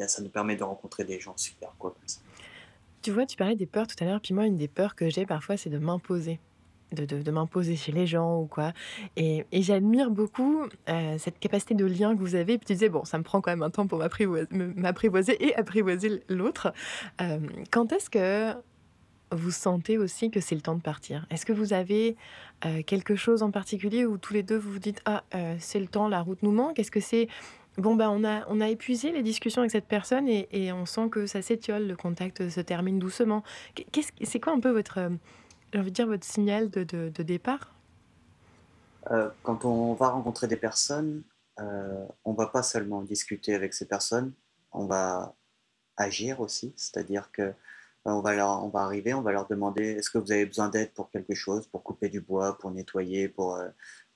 [0.07, 1.95] ça nous permet de rencontrer des gens super, quoi.
[3.01, 5.09] Tu vois, tu parlais des peurs tout à l'heure, puis moi, une des peurs que
[5.09, 6.39] j'ai parfois, c'est de m'imposer.
[6.91, 8.73] De, de, m'imposer chez les gens ou quoi.
[9.15, 12.57] Et, et j'admire beaucoup euh, cette capacité de lien que vous avez.
[12.57, 16.21] Puis tu disais, bon, ça me prend quand même un temps pour m'apprivoiser, et apprivoiser
[16.27, 16.73] l'autre.
[17.21, 17.39] Euh,
[17.71, 18.53] quand est-ce que
[19.33, 21.25] vous sentez aussi que c'est le temps de partir?
[21.29, 22.17] Est-ce que vous avez
[22.65, 25.23] euh, quelque chose en particulier où tous les deux vous vous dites, ah,
[25.59, 26.77] c'est le temps, la route nous manque?
[26.77, 27.29] Est-ce que c'est
[27.77, 31.07] Bon, ben, on a, on a épuisé les discussions avec cette personne et, on sent
[31.09, 33.43] que ça s'étiole, le contact se termine doucement?
[33.93, 34.99] Qu'est-ce, c'est quoi un peu votre,
[35.71, 37.73] j'ai envie de dire, votre signal de, départ
[39.09, 41.23] Euh, quand on va rencontrer des personnes,
[41.59, 44.33] euh, on va pas seulement discuter avec ces personnes,
[44.71, 45.33] on va
[45.97, 47.53] agir aussi, c'est-à-dire que
[48.03, 51.11] on va, va arriver, on va leur demander est-ce que vous avez besoin d'aide pour
[51.11, 53.59] quelque chose, pour couper du bois, pour nettoyer, pour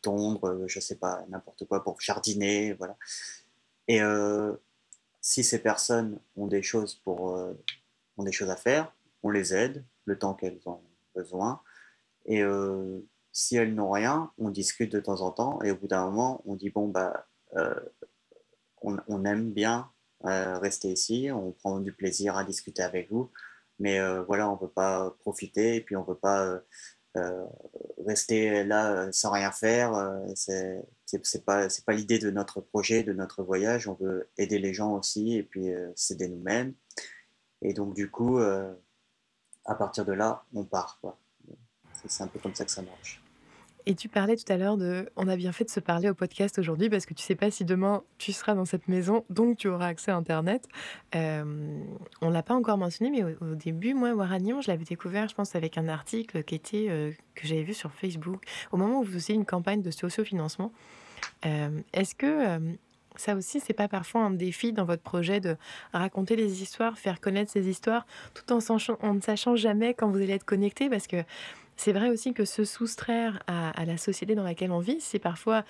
[0.02, 2.98] tondre, je sais pas, n'importe quoi, pour jardiner, voilà.
[3.88, 4.00] Et
[5.22, 7.38] si ces personnes ont des choses pour
[8.18, 8.92] ont des choses à faire,
[9.24, 10.82] on les aide le temps qu'elles ont
[12.26, 12.42] Et
[13.32, 15.62] si elles n'ont rien, on discute de temps en temps.
[15.64, 17.28] Et au bout d'un moment, on dit bon bah
[18.82, 19.92] on, aime bien
[20.24, 23.32] rester ici, on prend du plaisir à discuter avec vous,
[23.80, 26.62] mais voilà, on ne veut pas profiter et puis on ne veut pas
[28.06, 29.94] rester là sans rien faire.
[30.36, 33.88] c'est c'est pas pas l'idée de notre projet, de notre voyage.
[33.88, 36.74] On veut aider les gens aussi et puis s'aider nous-mêmes.
[37.62, 38.40] Et donc du coup,
[39.66, 41.00] à partir de là, on part.
[42.08, 43.22] C'est un peu comme ça que ça marche.
[43.88, 45.10] Et tu parlais tout à l'heure de.
[45.16, 47.52] On a bien fait de se parler au podcast aujourd'hui parce que tu sais pas
[47.52, 50.68] si demain tu seras dans cette maison, donc tu auras accès à Internet.
[51.14, 51.84] Euh,
[52.22, 55.56] on l'a pas encore mentionné, mais au, début, moi, Waranion, je l'avais découvert, je pense,
[55.56, 59.14] avec un article qui était, euh, que j'avais vu sur Facebook, au moment où vous
[59.14, 60.72] faisiez une campagne de sociofinancement.
[61.46, 62.76] Euh, Est-ce que.
[63.18, 65.58] Ça aussi, c'est pas parfois un défi dans votre projet de
[65.94, 68.60] raconter les histoires, faire connaître ces histoires, tout en,
[69.02, 71.24] en ne sachant jamais quand vous allez être connecté, parce que
[71.78, 75.64] c'est vrai aussi que se soustraire à, la société dans laquelle on vit, c'est parfois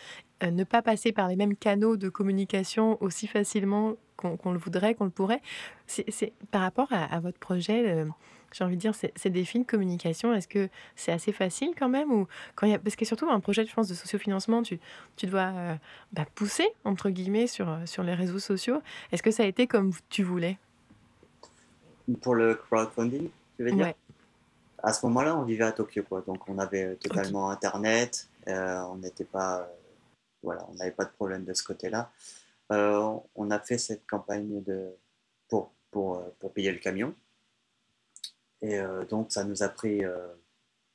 [0.43, 4.95] euh, ne pas passer par les mêmes canaux de communication aussi facilement qu'on le voudrait,
[4.95, 5.41] qu'on le pourrait.
[5.87, 8.05] C'est par rapport à, votre projet, euh,
[8.55, 12.09] j'ai envie de dire, ces défis de communication, est-ce que c'est assez facile quand même
[12.09, 12.25] ou
[12.55, 14.79] quand y a, Parce que surtout un projet, je pense, de sociofinancement, tu,
[15.17, 15.75] tu dois euh,
[16.13, 18.81] bah, pousser, entre guillemets, sur, sur les réseaux sociaux.
[19.11, 20.57] Est-ce que ça a été comme tu voulais?
[22.21, 23.93] Pour le crowdfunding, tu veux dire?
[24.81, 26.21] À ce moment-là, on vivait à Tokyo, quoi.
[26.21, 28.29] Donc, on avait totalement Internet.
[28.47, 29.65] Euh, on n'était pas, euh,
[30.43, 32.09] voilà, on n'avait pas de problème de ce côté-là.
[32.71, 34.95] Euh, on a fait cette campagne de,
[35.49, 37.13] pour, pour, pour payer le camion.
[38.67, 40.01] Et donc, ça nous a pris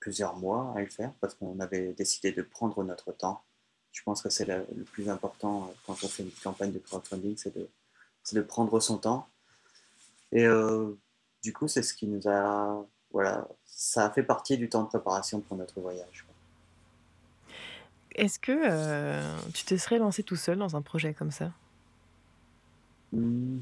[0.00, 3.42] plusieurs mois à le faire parce qu'on avait décidé de prendre notre temps.
[3.92, 7.54] Je pense que c'est le, plus important quand on fait une campagne de crowdfunding, c'est
[7.54, 7.68] de,
[8.32, 9.28] de prendre son temps.
[10.32, 10.46] Et
[11.42, 14.88] du coup, c'est ce qui nous a voilà, ça a fait partie du temps de
[14.88, 16.24] préparation pour notre voyage.
[18.14, 21.52] Est-ce que euh, tu te serais lancé tout seul dans un projet comme ça?
[23.12, 23.58] Mmh.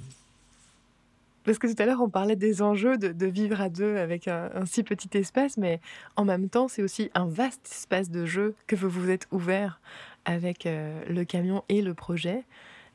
[1.49, 4.51] Parce que tout à l'heure, on parlait des enjeux de, vivre à deux avec un,
[4.67, 5.81] si petit espace, mais
[6.15, 9.81] en même temps, c'est aussi un vaste espace de jeu que vous vous êtes ouvert
[10.27, 12.45] avec euh, le camion et le projet.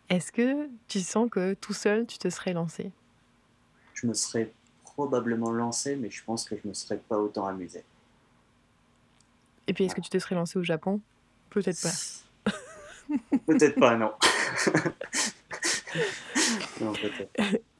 [0.09, 2.91] Est-ce que tu sens que tout seul, tu te serais lancé?
[3.95, 7.47] Je me serais probablement lancé, mais je pense que je ne me serais pas autant
[7.47, 7.83] amusé.
[9.65, 11.01] Et puis, est-ce que tu te serais lancé au Japon?
[11.49, 12.51] Peut-être pas.
[13.47, 14.11] peut-être pas, non.
[16.81, 16.93] non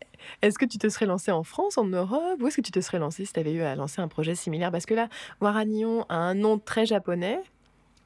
[0.44, 2.42] Est-ce que tu te serais lancé en France, en Europe?
[2.42, 4.36] Ou est-ce que tu te serais lancé si tu avais eu à lancer un projet
[4.36, 4.72] similaire?
[4.72, 5.08] Parce que là,
[5.40, 7.40] Waranion a un nom très japonais.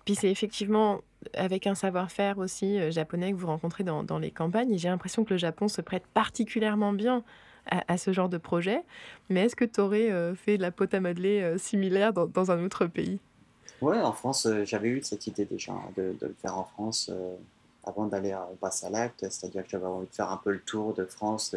[0.05, 1.01] Puis c'est effectivement
[1.33, 4.77] avec un savoir-faire aussi euh, japonais que vous rencontrez dans, les campagnes.
[4.77, 7.23] J'ai l'impression que le Japon se prête particulièrement bien
[7.65, 8.83] à, ce genre de projet.
[9.31, 12.51] Mais est-ce que tu aurais euh, fait de la pote à modeler euh, similaire dans,
[12.51, 13.19] un autre pays?
[13.81, 17.11] Ouais, en France, j'avais eu cette idée déjà hein, de, le faire en France
[17.83, 21.05] avant d'aller à Bassalat, c'est-à-dire que j'avais envie de faire un peu le tour de
[21.05, 21.55] France,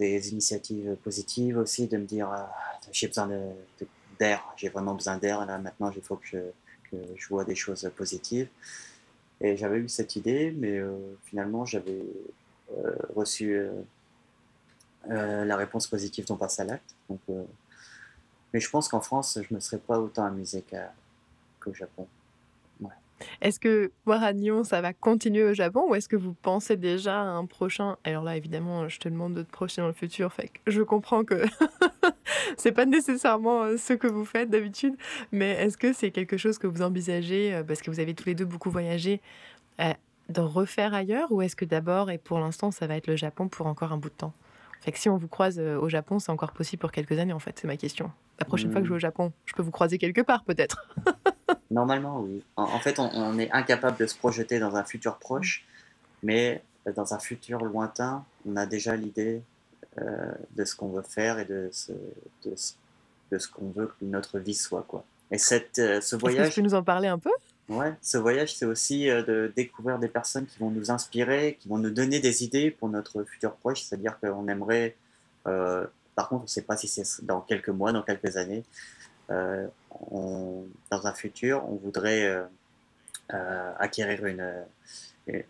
[0.00, 2.28] des initiatives positives aussi, de me dire
[2.90, 3.28] j'ai besoin
[4.18, 6.38] d'air, j'ai vraiment besoin d'air, là maintenant il faut que je,
[6.90, 8.48] que je vois des choses positives.
[9.40, 10.80] Et j'avais eu cette idée, mais
[11.24, 12.02] finalement j'avais
[13.14, 13.56] reçu
[15.08, 16.94] euh, la réponse positive tombe passe à l'acte.
[17.10, 17.44] Euh,
[18.52, 20.64] mais je pense qu'en France, je ne me serais pas autant amusé
[21.60, 22.06] qu'au Japon.
[23.40, 27.24] Est-ce que Waragnon, ça va continuer au Japon ou est-ce que vous pensez déjà à
[27.24, 27.96] un prochain?
[28.04, 30.32] Alors là, évidemment, je te demande de te projeter dans le futur.
[30.32, 31.44] Fait je comprends que
[32.56, 34.96] c'est pas nécessairement euh, ce que vous faites d'habitude,
[35.32, 38.34] mais est-ce que c'est quelque chose que vous envisagez, parce que vous avez tous les
[38.34, 39.20] deux beaucoup voyagé,
[40.30, 43.48] de refaire ailleurs ou est-ce que d'abord et pour l'instant, ça va être le Japon
[43.48, 44.32] pour encore un bout de temps?
[44.80, 47.32] Fait que si on vous croise euh, au Japon, c'est encore possible pour quelques années,
[47.32, 48.10] en fait, c'est ma question.
[48.38, 49.00] La prochaine fois que je vais au hmm.
[49.00, 50.88] Japon, je peux vous croiser quelque part, peut-être
[51.70, 52.42] Normalement, oui.
[52.56, 55.64] En, fait, on, est incapable de se projeter dans un futur proche,
[56.22, 56.62] mais
[56.96, 59.42] dans un futur lointain, on a déjà l'idée
[59.98, 61.92] euh, de ce qu'on veut faire et de ce,
[62.44, 64.84] de, ce qu'on veut que notre vie soit.
[64.88, 65.04] Quoi.
[65.30, 66.48] Et cette, euh, ce voyage.
[66.48, 67.30] tu peux nous en parler un peu?
[67.70, 71.68] Ouais, ce voyage, c'est aussi euh, de découvrir des personnes qui vont nous inspirer, qui
[71.68, 73.82] vont nous donner des idées pour notre futur proche.
[73.82, 74.96] C'est-à-dire qu'on aimerait,
[75.46, 78.64] euh, par contre, on ne sait pas si c'est dans quelques mois, dans quelques années,
[79.30, 79.68] euh,
[80.10, 82.44] dans un futur, on voudrait
[83.28, 84.52] acquérir une,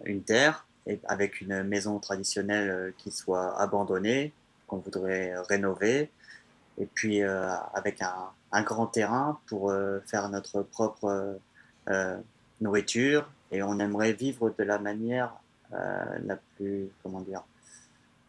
[0.04, 0.66] une terre
[1.04, 4.34] avec une maison traditionnelle qui soit abandonnée,
[4.66, 6.10] qu'on voudrait rénover
[6.78, 9.72] et puis avec un, un, grand terrain pour
[10.06, 11.38] faire notre propre
[12.60, 13.28] nourriture.
[13.52, 15.32] Et on aimerait vivre de la manière
[15.72, 17.42] la plus, comment dire,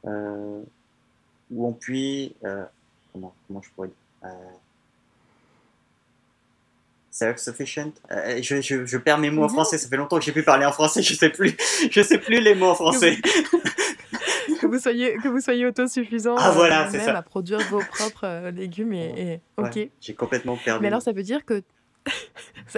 [0.04, 2.32] où on puisse,
[3.14, 4.32] comment, comment je pourrais dire,
[7.12, 7.94] self-sufficient.
[8.10, 10.44] Euh, je, je, je, perds mes mots en français, ça fait longtemps que j'ai pu
[10.44, 11.56] parler en français, je sais plus,
[11.92, 13.18] je sais plus les mots en français.
[14.62, 17.18] que vous soyez que vous soyez autosuffisant ah, voilà, euh, même ça.
[17.18, 19.90] à produire vos propres euh, légumes et, ok.
[20.00, 20.82] j'ai complètement perdu.
[20.82, 21.62] Mais alors ça veut dire que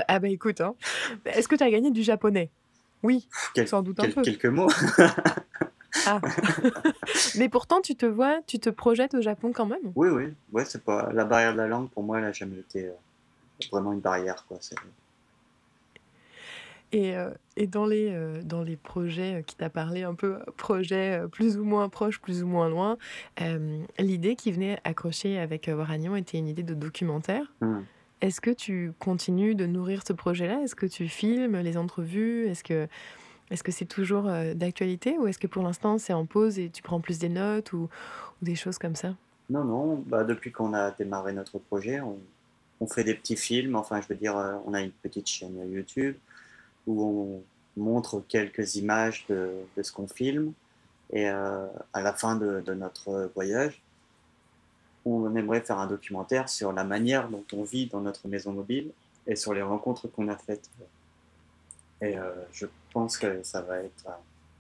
[0.07, 0.75] ah bah écoute, hein.
[1.25, 2.49] est-ce que tu as gagné du japonais?
[3.03, 3.27] Oui,
[3.65, 4.21] sans doute un peu.
[4.21, 4.69] Quelques mots.
[6.05, 6.21] ah.
[7.37, 9.91] Mais pourtant, tu te vois, tu te projettes au Japon quand même?
[9.95, 12.59] Oui, oui, ouais, c'est pas la barrière de la langue pour moi, elle n'a jamais
[12.59, 12.89] été
[13.71, 14.45] vraiment une barrière.
[14.47, 14.59] Quoi.
[16.93, 20.37] Et, euh, et, dans, les, euh, dans les projets euh, qui t'a parlé, un peu
[20.57, 22.97] projets plus ou moins proches, plus ou moins loin,
[23.99, 27.51] l'idée qui venait accrocher avec Waragnon était une idée de documentaire.
[27.61, 27.79] Mmh.
[28.23, 30.61] Est-ce que tu continues de nourrir ce projet-là?
[30.63, 32.47] Est-ce que tu filmes les entrevues?
[32.47, 32.87] Est-ce que
[33.51, 37.01] est-ce c'est toujours d'actualité ou est-ce que pour l'instant c'est en pause et tu prends
[37.01, 37.89] plus des notes ou,
[38.41, 39.13] des choses comme ça?
[39.49, 40.03] Non, non.
[40.07, 42.17] Bah, depuis qu'on a démarré notre projet, on,
[42.79, 45.57] on fait des petits films, enfin je veux dire, euh, on a une petite chaîne
[45.69, 46.15] YouTube
[46.87, 47.03] où
[47.77, 49.51] on montre quelques images de,
[49.81, 50.53] ce qu'on filme.
[51.11, 53.82] Et euh, à la fin de, notre voyage,
[55.05, 58.91] on aimerait faire un documentaire sur la manière dont on vit dans notre maison mobile
[59.27, 60.69] et sur les rencontres qu'on a faites.
[62.01, 64.05] Et euh, je pense que ça va être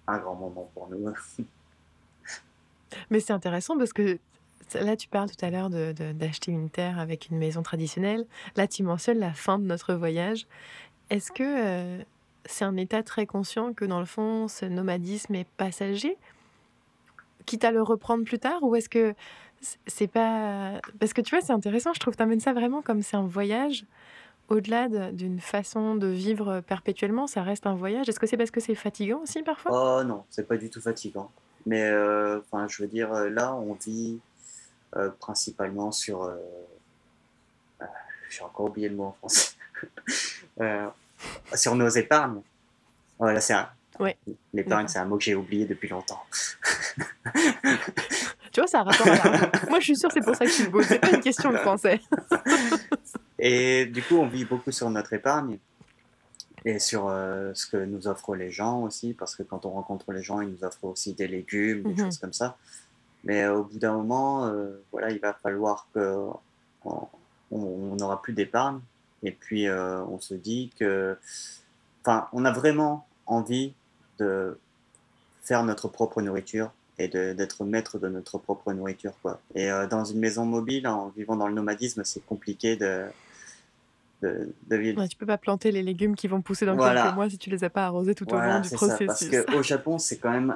[0.07, 1.13] un grand moment pour nous.
[3.09, 4.19] Mais c'est intéressant parce que
[4.75, 8.25] Là, tu parles tout à l'heure d'acheter une terre avec une maison traditionnelle.
[8.55, 10.47] Là, tu mentionnes la fin de notre voyage.
[11.09, 12.03] Est-ce que euh,
[12.45, 16.17] c'est un état très conscient que dans le fond, ce nomadisme est passager,
[17.45, 19.13] quitte à le reprendre plus tard, ou est-ce que
[19.87, 21.93] c'est pas parce que tu vois, c'est intéressant.
[21.93, 23.85] Je trouve tu amènes ça vraiment comme c'est un voyage.
[24.49, 28.09] Au-delà d'une façon de vivre perpétuellement, ça reste un voyage.
[28.09, 29.99] Est-ce que c'est parce que c'est fatigant aussi parfois?
[29.99, 31.31] Oh non, c'est pas du tout fatigant.
[31.65, 34.19] Mais euh, enfin, je veux dire, là, on vit
[34.95, 36.23] euh, principalement sur.
[36.23, 36.35] Euh,
[37.81, 37.85] euh,
[38.29, 39.53] j'ai encore oublié le mot en français.
[41.55, 42.41] sur nos épargnes.
[43.17, 43.69] Voilà, c'est un.
[44.53, 46.23] L'épargne, c'est un mot que j'ai oublié depuis longtemps.
[48.53, 50.55] tu vois, ça a rapport à Moi, je suis sûre c'est pour ça que je
[50.55, 50.81] suis beau.
[50.81, 51.99] C'est pas une question de français.
[53.39, 55.57] et du coup, on vit beaucoup sur notre épargne
[56.63, 60.21] et sur ce que nous offrent les gens aussi, parce que quand on rencontre les
[60.21, 62.05] gens, ils nous offrent aussi des légumes, des mhm.
[62.05, 62.55] choses comme ça.
[63.23, 66.27] Mais euh, au bout d'un moment, euh, voilà, il va falloir que
[66.85, 68.79] on n'aura plus d'épargne.
[69.21, 71.17] Et puis, euh, on se dit que,
[72.01, 73.73] enfin, on a vraiment envie
[74.19, 74.59] de
[75.43, 79.13] faire notre propre nourriture et d'être maître de notre propre nourriture.
[79.21, 79.41] Quoi.
[79.55, 83.05] Et dans une maison mobile, en vivant dans le nomadisme, c'est compliqué de,
[84.21, 85.01] de, vivre.
[85.01, 87.49] Ouais, tu peux pas planter les légumes qui vont pousser dans quelques mois si tu
[87.49, 89.11] les as pas arrosés tout au long du processus.
[89.11, 90.55] Ça, parce qu'au Japon, c'est quand même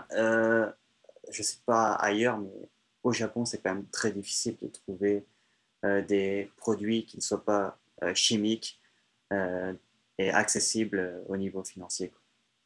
[1.32, 2.70] je sais pas ailleurs, mais
[3.04, 5.26] au Japon, c'est quand même très difficile de trouver
[5.86, 8.80] euh, des produits qui ne soient pas euh, chimiques
[9.34, 9.74] euh,
[10.18, 12.12] et accessibles au niveau financier.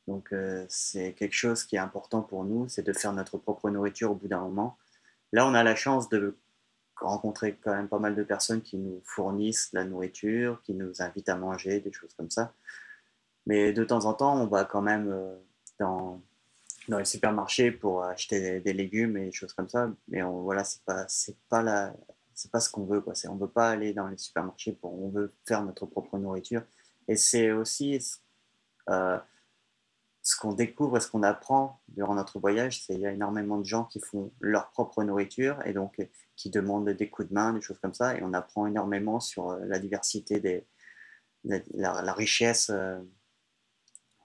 [0.08, 0.34] Donc,
[0.68, 4.16] c'est quelque chose qui est important pour nous, c'est de faire notre propre nourriture au
[4.16, 4.78] bout d'un moment.
[5.32, 6.38] Là, on a la chance de
[6.96, 11.30] rencontrer quand même pas mal de personnes qui nous fournissent la nourriture, qui nous invitent
[11.30, 12.54] à manger, des choses comme ça.
[13.46, 15.16] Mais de temps en temps, on va quand même
[15.80, 16.22] dans
[16.88, 19.90] dans les supermarchés pour acheter des, légumes et des choses comme ça.
[20.08, 21.06] Mais voilà, c'est pas,
[21.50, 21.94] pas
[22.52, 23.14] pas ce qu'on veut, quoi.
[23.16, 26.64] C'est, on veut pas aller dans les supermarchés pour, on veut faire notre propre nourriture.
[27.08, 28.00] Et c'est aussi
[28.90, 29.18] euh,
[30.24, 33.58] ce qu'on découvre et ce qu'on apprend durant notre voyage, c'est il y a énormément
[33.58, 35.98] de gens qui font leur propre nourriture et donc
[36.36, 38.16] qui demandent des coups de main, des choses comme ça.
[38.16, 40.66] Et on apprend énormément sur euh, la diversité
[41.44, 42.72] la, richesse.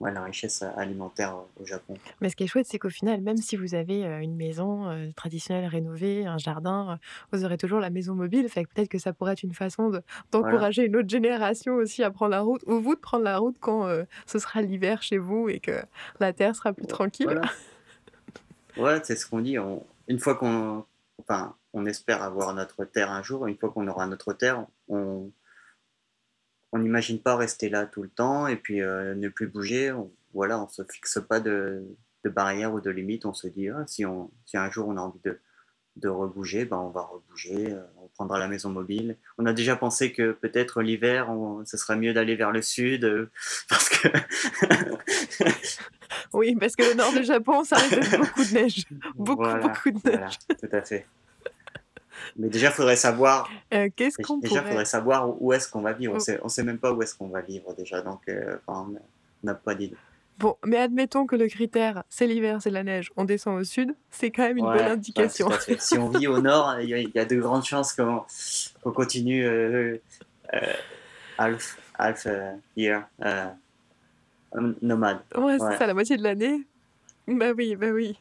[0.01, 1.95] Euh, ouais, la richesse alimentaire euh, au Japon.
[2.21, 4.89] Mais ce qui est chouette, c'est qu'au final, même si vous avez euh, une maison
[4.89, 6.99] euh, traditionnelle rénovée, un jardin,
[7.31, 8.47] vous aurez toujours la maison mobile.
[8.49, 9.91] Fait que peut-être que ça pourrait être une façon
[10.31, 13.57] d'encourager une autre génération aussi à prendre la route, ou vous de prendre la route
[13.59, 13.87] quand
[14.25, 15.81] ce sera l'hiver chez vous et que
[16.19, 17.41] la terre sera plus tranquille.
[18.77, 19.57] ouais, c'est ce qu'on dit.
[20.07, 20.85] Une fois qu'on,
[21.19, 23.47] enfin, on espère avoir notre terre un jour.
[23.47, 25.31] Une fois qu'on aura notre terre, on
[26.71, 29.91] on n'imagine pas rester là tout le temps et puis euh, ne plus bouger.
[29.91, 31.83] On, voilà, on se fixe pas de,
[32.23, 33.25] de barrières ou de limites.
[33.25, 35.39] On se dit, ah, si, on, si un jour on a envie de,
[35.95, 37.73] de rebouger, ben on va rebouger.
[37.73, 39.17] Euh, on prendra la maison mobile.
[39.37, 41.29] On a déjà pensé que peut-être l'hiver,
[41.65, 43.29] ce serait mieux d'aller vers le sud euh,
[43.69, 44.07] parce que.
[46.33, 48.85] oui, parce que le nord du Japon, ça risque beaucoup de neige.
[49.15, 50.37] Beaucoup, beaucoup de neige.
[50.47, 51.05] tout à fait.
[52.35, 53.49] Mais déjà, il faudrait savoir.
[53.73, 54.69] Euh, Qu'est-ce qu'on Déjà, pourrait...
[54.71, 56.13] faudrait savoir où est-ce qu'on va vivre.
[56.13, 56.19] On Oh.
[56.19, 58.87] sait, on sait même pas où est-ce qu'on va vivre déjà, donc euh, on
[59.43, 59.95] n'a pas d'idée.
[60.39, 63.95] Bon, mais admettons que le critère, c'est l'hiver, c'est la neige, on descend au sud,
[64.11, 65.49] c'est quand même une Ouais, bonne indication.
[65.79, 68.23] Si on vit au nord, il y, a- il y a de grandes chances qu'on
[68.83, 69.97] qu'on continue euh,
[70.53, 70.59] euh,
[71.39, 73.47] half, half euh, year euh,
[74.81, 75.19] nomade.
[75.35, 75.77] Ouais, c'est Ouais.
[75.77, 76.61] ça, la moitié de l'année.
[77.27, 78.19] Bah oui, bah oui.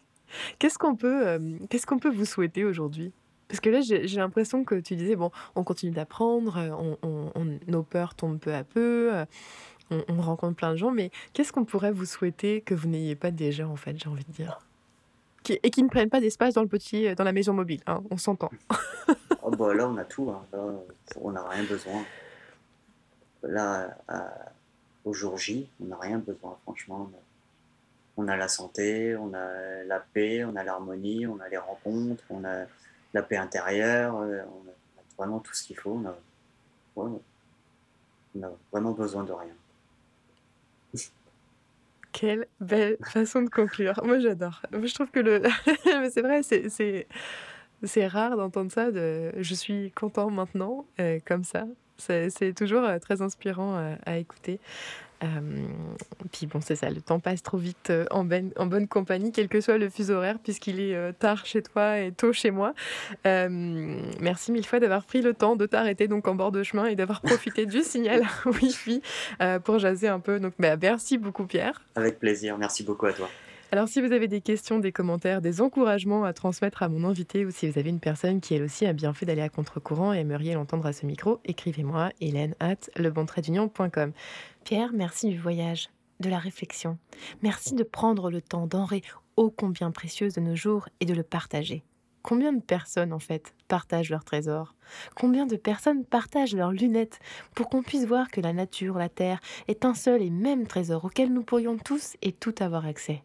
[0.58, 1.38] Qu'est-ce qu'on peut, euh,
[1.70, 3.12] qu'est-ce qu'on peut vous souhaiter aujourd'hui?
[3.48, 6.70] Parce que là, j'ai l'impression que tu disais, bon, on continue d'apprendre, euh,
[7.02, 9.24] on, on- nos peurs tombent peu à peu, euh,
[9.90, 13.14] on, on rencontre plein de gens, mais qu'est-ce qu'on pourrait vous souhaiter que vous n'ayez
[13.14, 14.58] pas déjà, en fait, j'ai envie de dire?
[15.62, 18.50] Et qui ne prennent pas d'espace dans, petit, dans la maison mobile, hein, on s'entend.
[19.48, 20.28] Oh, bah, là, on a tout.
[20.28, 20.42] hein.
[20.52, 20.58] Là,
[21.20, 22.02] on n'a rien besoin.
[23.44, 23.96] Là,
[25.04, 27.08] au jour J, on n'a rien besoin, franchement.
[28.16, 32.24] On a la santé, on a la paix, on a l'harmonie, on a les rencontres,
[32.30, 32.64] on a
[33.16, 35.98] la paix intérieure, euh, on a, vraiment tout ce qu'il faut.
[36.96, 37.20] On
[38.42, 39.54] a, vraiment besoin de rien.
[42.12, 44.00] Quelle belle façon de conclure.
[44.04, 44.62] Moi, j'adore.
[44.72, 45.42] Je trouve que le.
[46.10, 47.06] C'est vrai, c'est-
[47.82, 48.90] c'est rare d'entendre ça.
[48.90, 49.32] De...
[49.38, 51.66] Je suis content maintenant, euh, comme ça.
[51.98, 54.60] C'est toujours euh, très inspirant à écouter.
[55.24, 55.66] Euh,
[56.30, 59.32] puis bon, c'est ça, le temps passe trop vite euh, en, ben- en bonne compagnie,
[59.32, 62.50] quel que soit le fuseau horaire, puisqu'il est euh, tard chez toi et tôt chez
[62.50, 62.74] moi.
[63.26, 63.48] Euh,
[64.20, 66.96] merci mille fois d'avoir pris le temps de t'arrêter donc en bord de chemin et
[66.96, 69.00] d'avoir profité du signal Wi-Fi
[69.40, 70.38] euh, pour jaser un peu.
[70.38, 71.80] Donc, bah, merci beaucoup, Pierre.
[71.94, 72.58] Avec plaisir.
[72.58, 73.28] Merci beaucoup à toi.
[73.72, 77.44] Alors, si vous avez des questions, des commentaires, des encouragements à transmettre à mon invité
[77.44, 80.14] ou si vous avez une personne qui, elle aussi, a bien fait d'aller à contre-courant
[80.14, 84.12] et aimeriez l'entendre à ce micro, écrivez-moi hélène at lebontraitdunion.com.
[84.62, 85.90] Pierre, merci du voyage,
[86.20, 86.96] de la réflexion.
[87.42, 89.02] Merci de prendre le temps, denrée
[89.36, 91.82] ô combien précieuse de nos jours et de le partager.
[92.22, 94.74] Combien de personnes, en fait, partagent leurs trésors
[95.16, 97.18] Combien de personnes partagent leurs lunettes
[97.54, 101.04] pour qu'on puisse voir que la nature, la terre, est un seul et même trésor
[101.04, 103.22] auquel nous pourrions tous et tout avoir accès?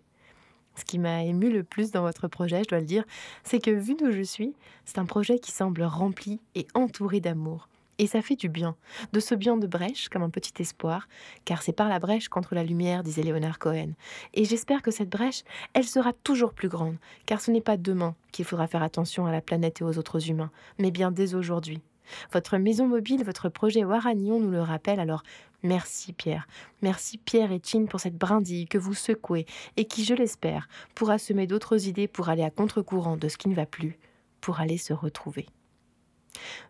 [0.75, 3.03] Ce qui m'a ému le plus dans votre projet, je dois le dire,
[3.43, 4.53] c'est que vu d'où je suis,
[4.85, 7.67] c'est un projet qui semble rempli et entouré d'amour.
[7.97, 8.75] Et ça fait du bien,
[9.13, 11.07] de ce bien de brèche comme un petit espoir,
[11.45, 13.91] car c'est par la brèche contre la lumière, disait Léonard Cohen.
[14.33, 15.43] Et j'espère que cette brèche,
[15.73, 16.95] elle sera toujours plus grande,
[17.27, 20.31] car ce n'est pas demain qu'il faudra faire attention à la planète et aux autres
[20.31, 20.49] humains,
[20.79, 21.81] mais bien dès aujourd'hui.
[22.33, 25.23] Votre maison mobile, votre projet Waragnon nous le rappelle, alors
[25.63, 26.47] merci Pierre.
[26.81, 29.45] Merci Pierre et Chin pour cette brindille que vous secouez
[29.77, 33.49] et qui, je l'espère, pourra semer d'autres idées pour aller à contre-courant de ce qui
[33.49, 33.97] ne va plus,
[34.41, 35.47] pour aller se retrouver.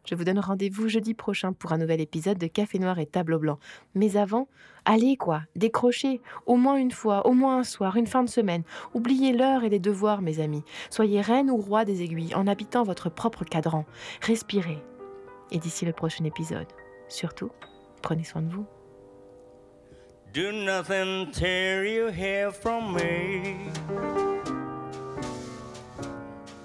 [0.05, 3.39] Je vous donne rendez-vous jeudi prochain pour un nouvel épisode de Café Noir et Tableau
[3.39, 3.59] Blanc.
[3.95, 4.47] Mais avant,
[4.85, 8.63] allez quoi, décrochez, au moins une fois, au moins un soir, une fin de semaine.
[8.93, 10.63] Oubliez l'heure et les devoirs, mes amis.
[10.89, 13.85] Soyez reine ou roi des aiguilles en habitant votre propre cadran.
[14.21, 14.83] Respirez.
[15.51, 16.67] Et d'ici le prochain épisode,
[17.09, 17.51] surtout,
[18.01, 18.65] prenez soin de vous.
[20.33, 23.67] Do nothing till you hear from me.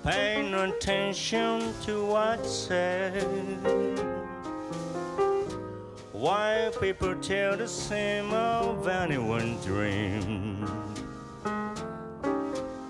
[0.05, 3.25] Pay no attention to what's said.
[6.13, 10.65] Why people tell the same of anyone's dream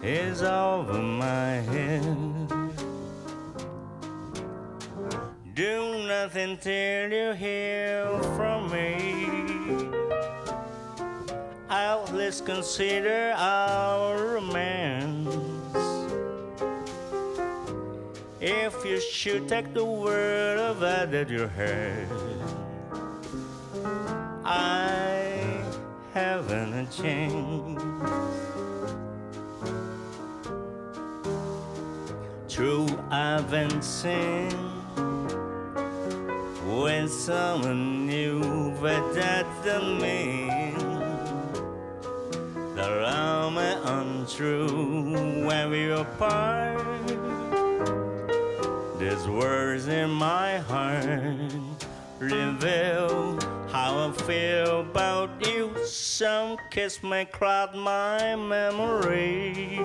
[0.03, 2.03] is over my head.
[5.55, 9.46] Do nothing till you hear from me.
[11.69, 15.35] I'll let's consider our romance.
[18.41, 22.07] If you should take the word of that that you heard,
[24.45, 25.65] I
[26.15, 27.83] haven't a chance.
[32.49, 34.53] True, I've been seen
[36.79, 40.96] when someone new, but that doesn't mean
[42.87, 47.09] that I'm untrue when we apart.
[48.99, 51.53] There's words in my heart
[52.21, 53.39] reveal
[53.71, 55.75] how I feel about you.
[55.85, 59.81] Some kiss may cloud my memory,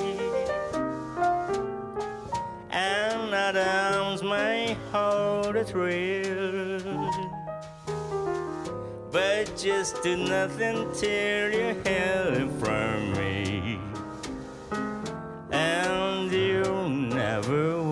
[2.70, 7.11] and other arms may hold a thrill.
[9.12, 13.78] But just do nothing till you hear from me.
[15.52, 17.91] And you never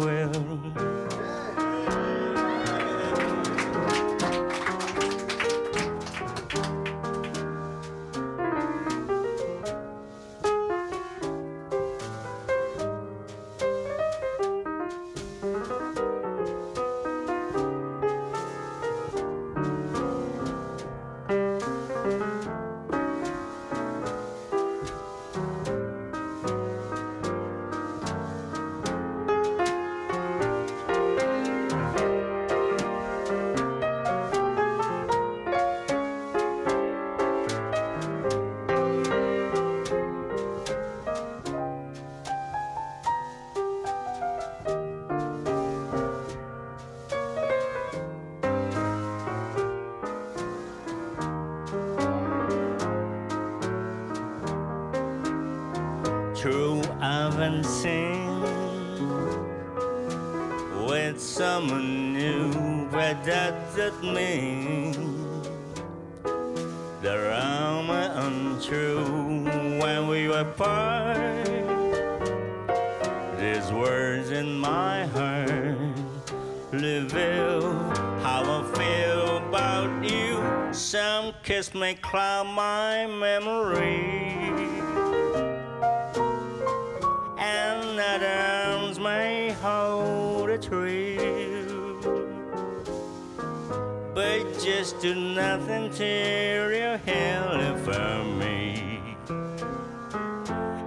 [95.36, 99.17] nothing till you hear it from me.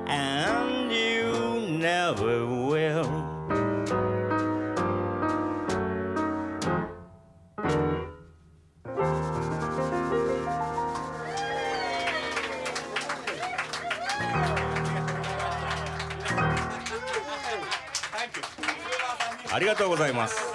[0.06, 3.04] And you never will.
[18.14, 18.42] Thank you.
[19.54, 20.51] ありがとうございます。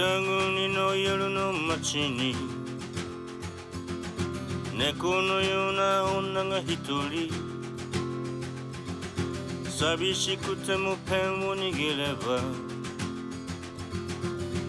[0.00, 2.36] 国の夜の街に
[4.72, 7.32] 猫のような女が一人
[9.68, 12.40] 寂しくてもペンを握れば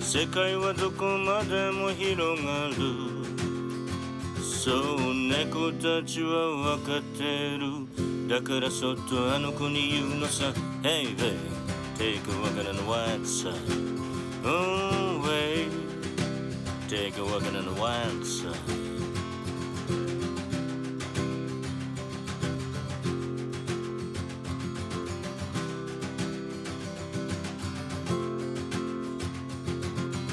[0.02, 2.76] 世界はどこまでも広がる。
[4.42, 8.28] そう猫たちは分かってる。
[8.28, 10.46] だからそっとあの子に言うのさ。
[10.82, 11.38] Hey hey
[12.00, 13.54] take a walk on the white side、
[14.44, 15.09] oh.
[16.90, 17.70] take a walking in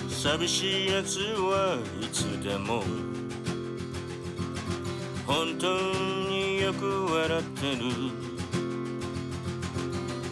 [0.09, 2.83] 寂しいやつはいつでも
[5.27, 5.79] 本当
[6.31, 7.83] によく笑ってる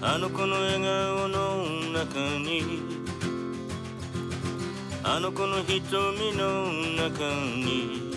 [0.01, 2.94] あの子の笑顔の中に
[5.15, 7.23] あの子の瞳の中
[7.55, 8.11] に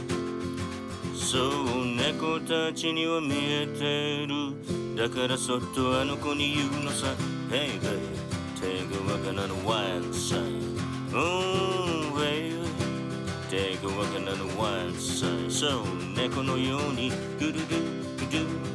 [1.14, 4.56] そう猫たちには見えてる。
[4.96, 7.06] だからそっとあの子に言うのさ。
[7.52, 8.00] Hey babe
[8.60, 10.00] 手がわからぬワイ。
[10.00, 12.66] ルド Oh babe
[13.48, 15.82] 手がわからぬワンルドさそう
[16.16, 17.62] 猫のようにグルグル
[18.28, 18.67] グル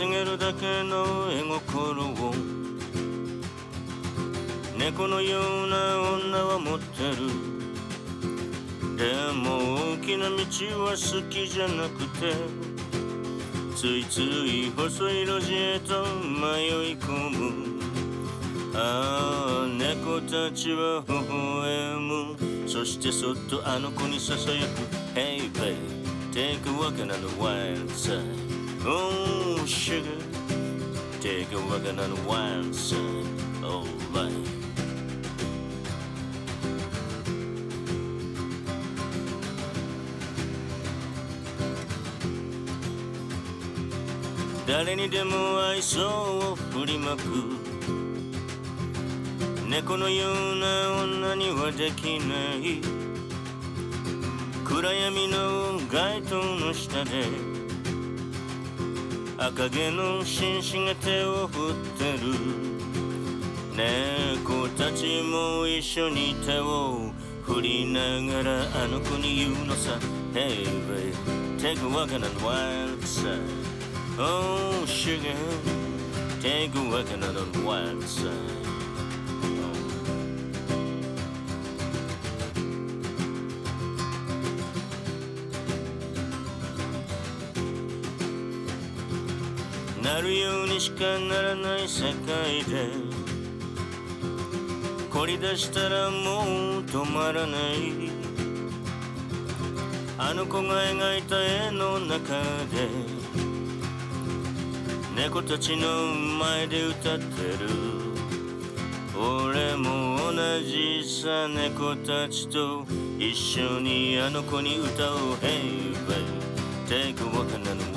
[0.00, 0.10] will.
[0.10, 2.34] 稼げるだけの絵心を。
[4.78, 7.16] 猫のような女は持ってる。
[8.96, 10.36] でも大きな道
[10.84, 12.32] は好きじゃなくて
[13.76, 17.80] ついつい細い路地へと迷い込む。
[18.74, 22.36] ああ猫たちは微笑む。
[22.66, 24.80] そしてそっとあの子にささやく。
[25.14, 25.76] Hey babe
[26.32, 28.22] take a walk on the wild side
[28.86, 30.18] Oh sugar
[31.20, 33.26] take a walk on the wild side
[33.62, 34.32] Alright
[44.66, 47.20] 「誰にでも愛想を振りまく」
[49.68, 52.80] 「猫のような女にはできない」
[54.64, 57.28] 「暗闇の街灯の下で」
[59.42, 62.34] 「赤毛の紳士が手を振ってる」
[63.74, 67.10] 「猫たちも一緒に手を
[67.42, 69.98] 振りながらあの子に言うのさ
[70.34, 71.14] Hey babe,
[71.56, 73.40] take a walk on the wild side
[74.18, 75.34] Oh sugar,
[76.42, 78.59] take a walk on the wild side
[90.30, 92.92] るようにしかならない世界で
[95.12, 98.12] 凝り出したらもう止まらない。
[100.16, 102.40] あの子が描いた絵の中
[102.70, 102.88] で
[105.16, 107.68] 猫たちの前で歌ってる。
[109.18, 112.86] 俺も同じさ猫たちと
[113.18, 116.50] 一緒にあの子に歌おう Hey babe
[116.86, 117.89] Take a walk on the wild side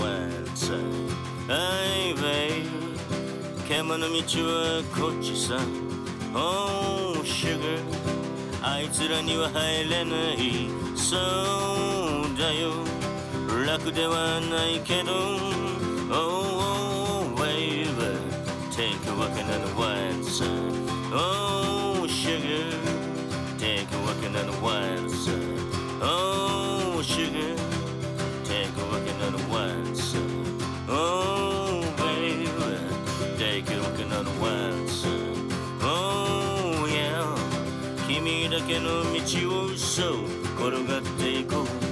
[1.49, 2.61] 「アイベイ」
[3.67, 4.13] 「獣の道
[4.47, 5.59] はこっちさ」
[6.33, 7.79] 「オーシュガー」
[8.63, 11.19] 「あいつらには入れない」「そう
[12.39, 12.71] だよ」
[13.67, 15.11] 「楽ではないけど」
[16.09, 18.15] 「オーオーウェイブ」
[18.71, 22.73] 「Take a walk in the」「オーシュガー」
[23.59, 24.25] 「テイクワ a walk
[24.99, 25.09] in」
[39.25, 40.11] 道を嘘
[40.57, 41.82] 転がっていこう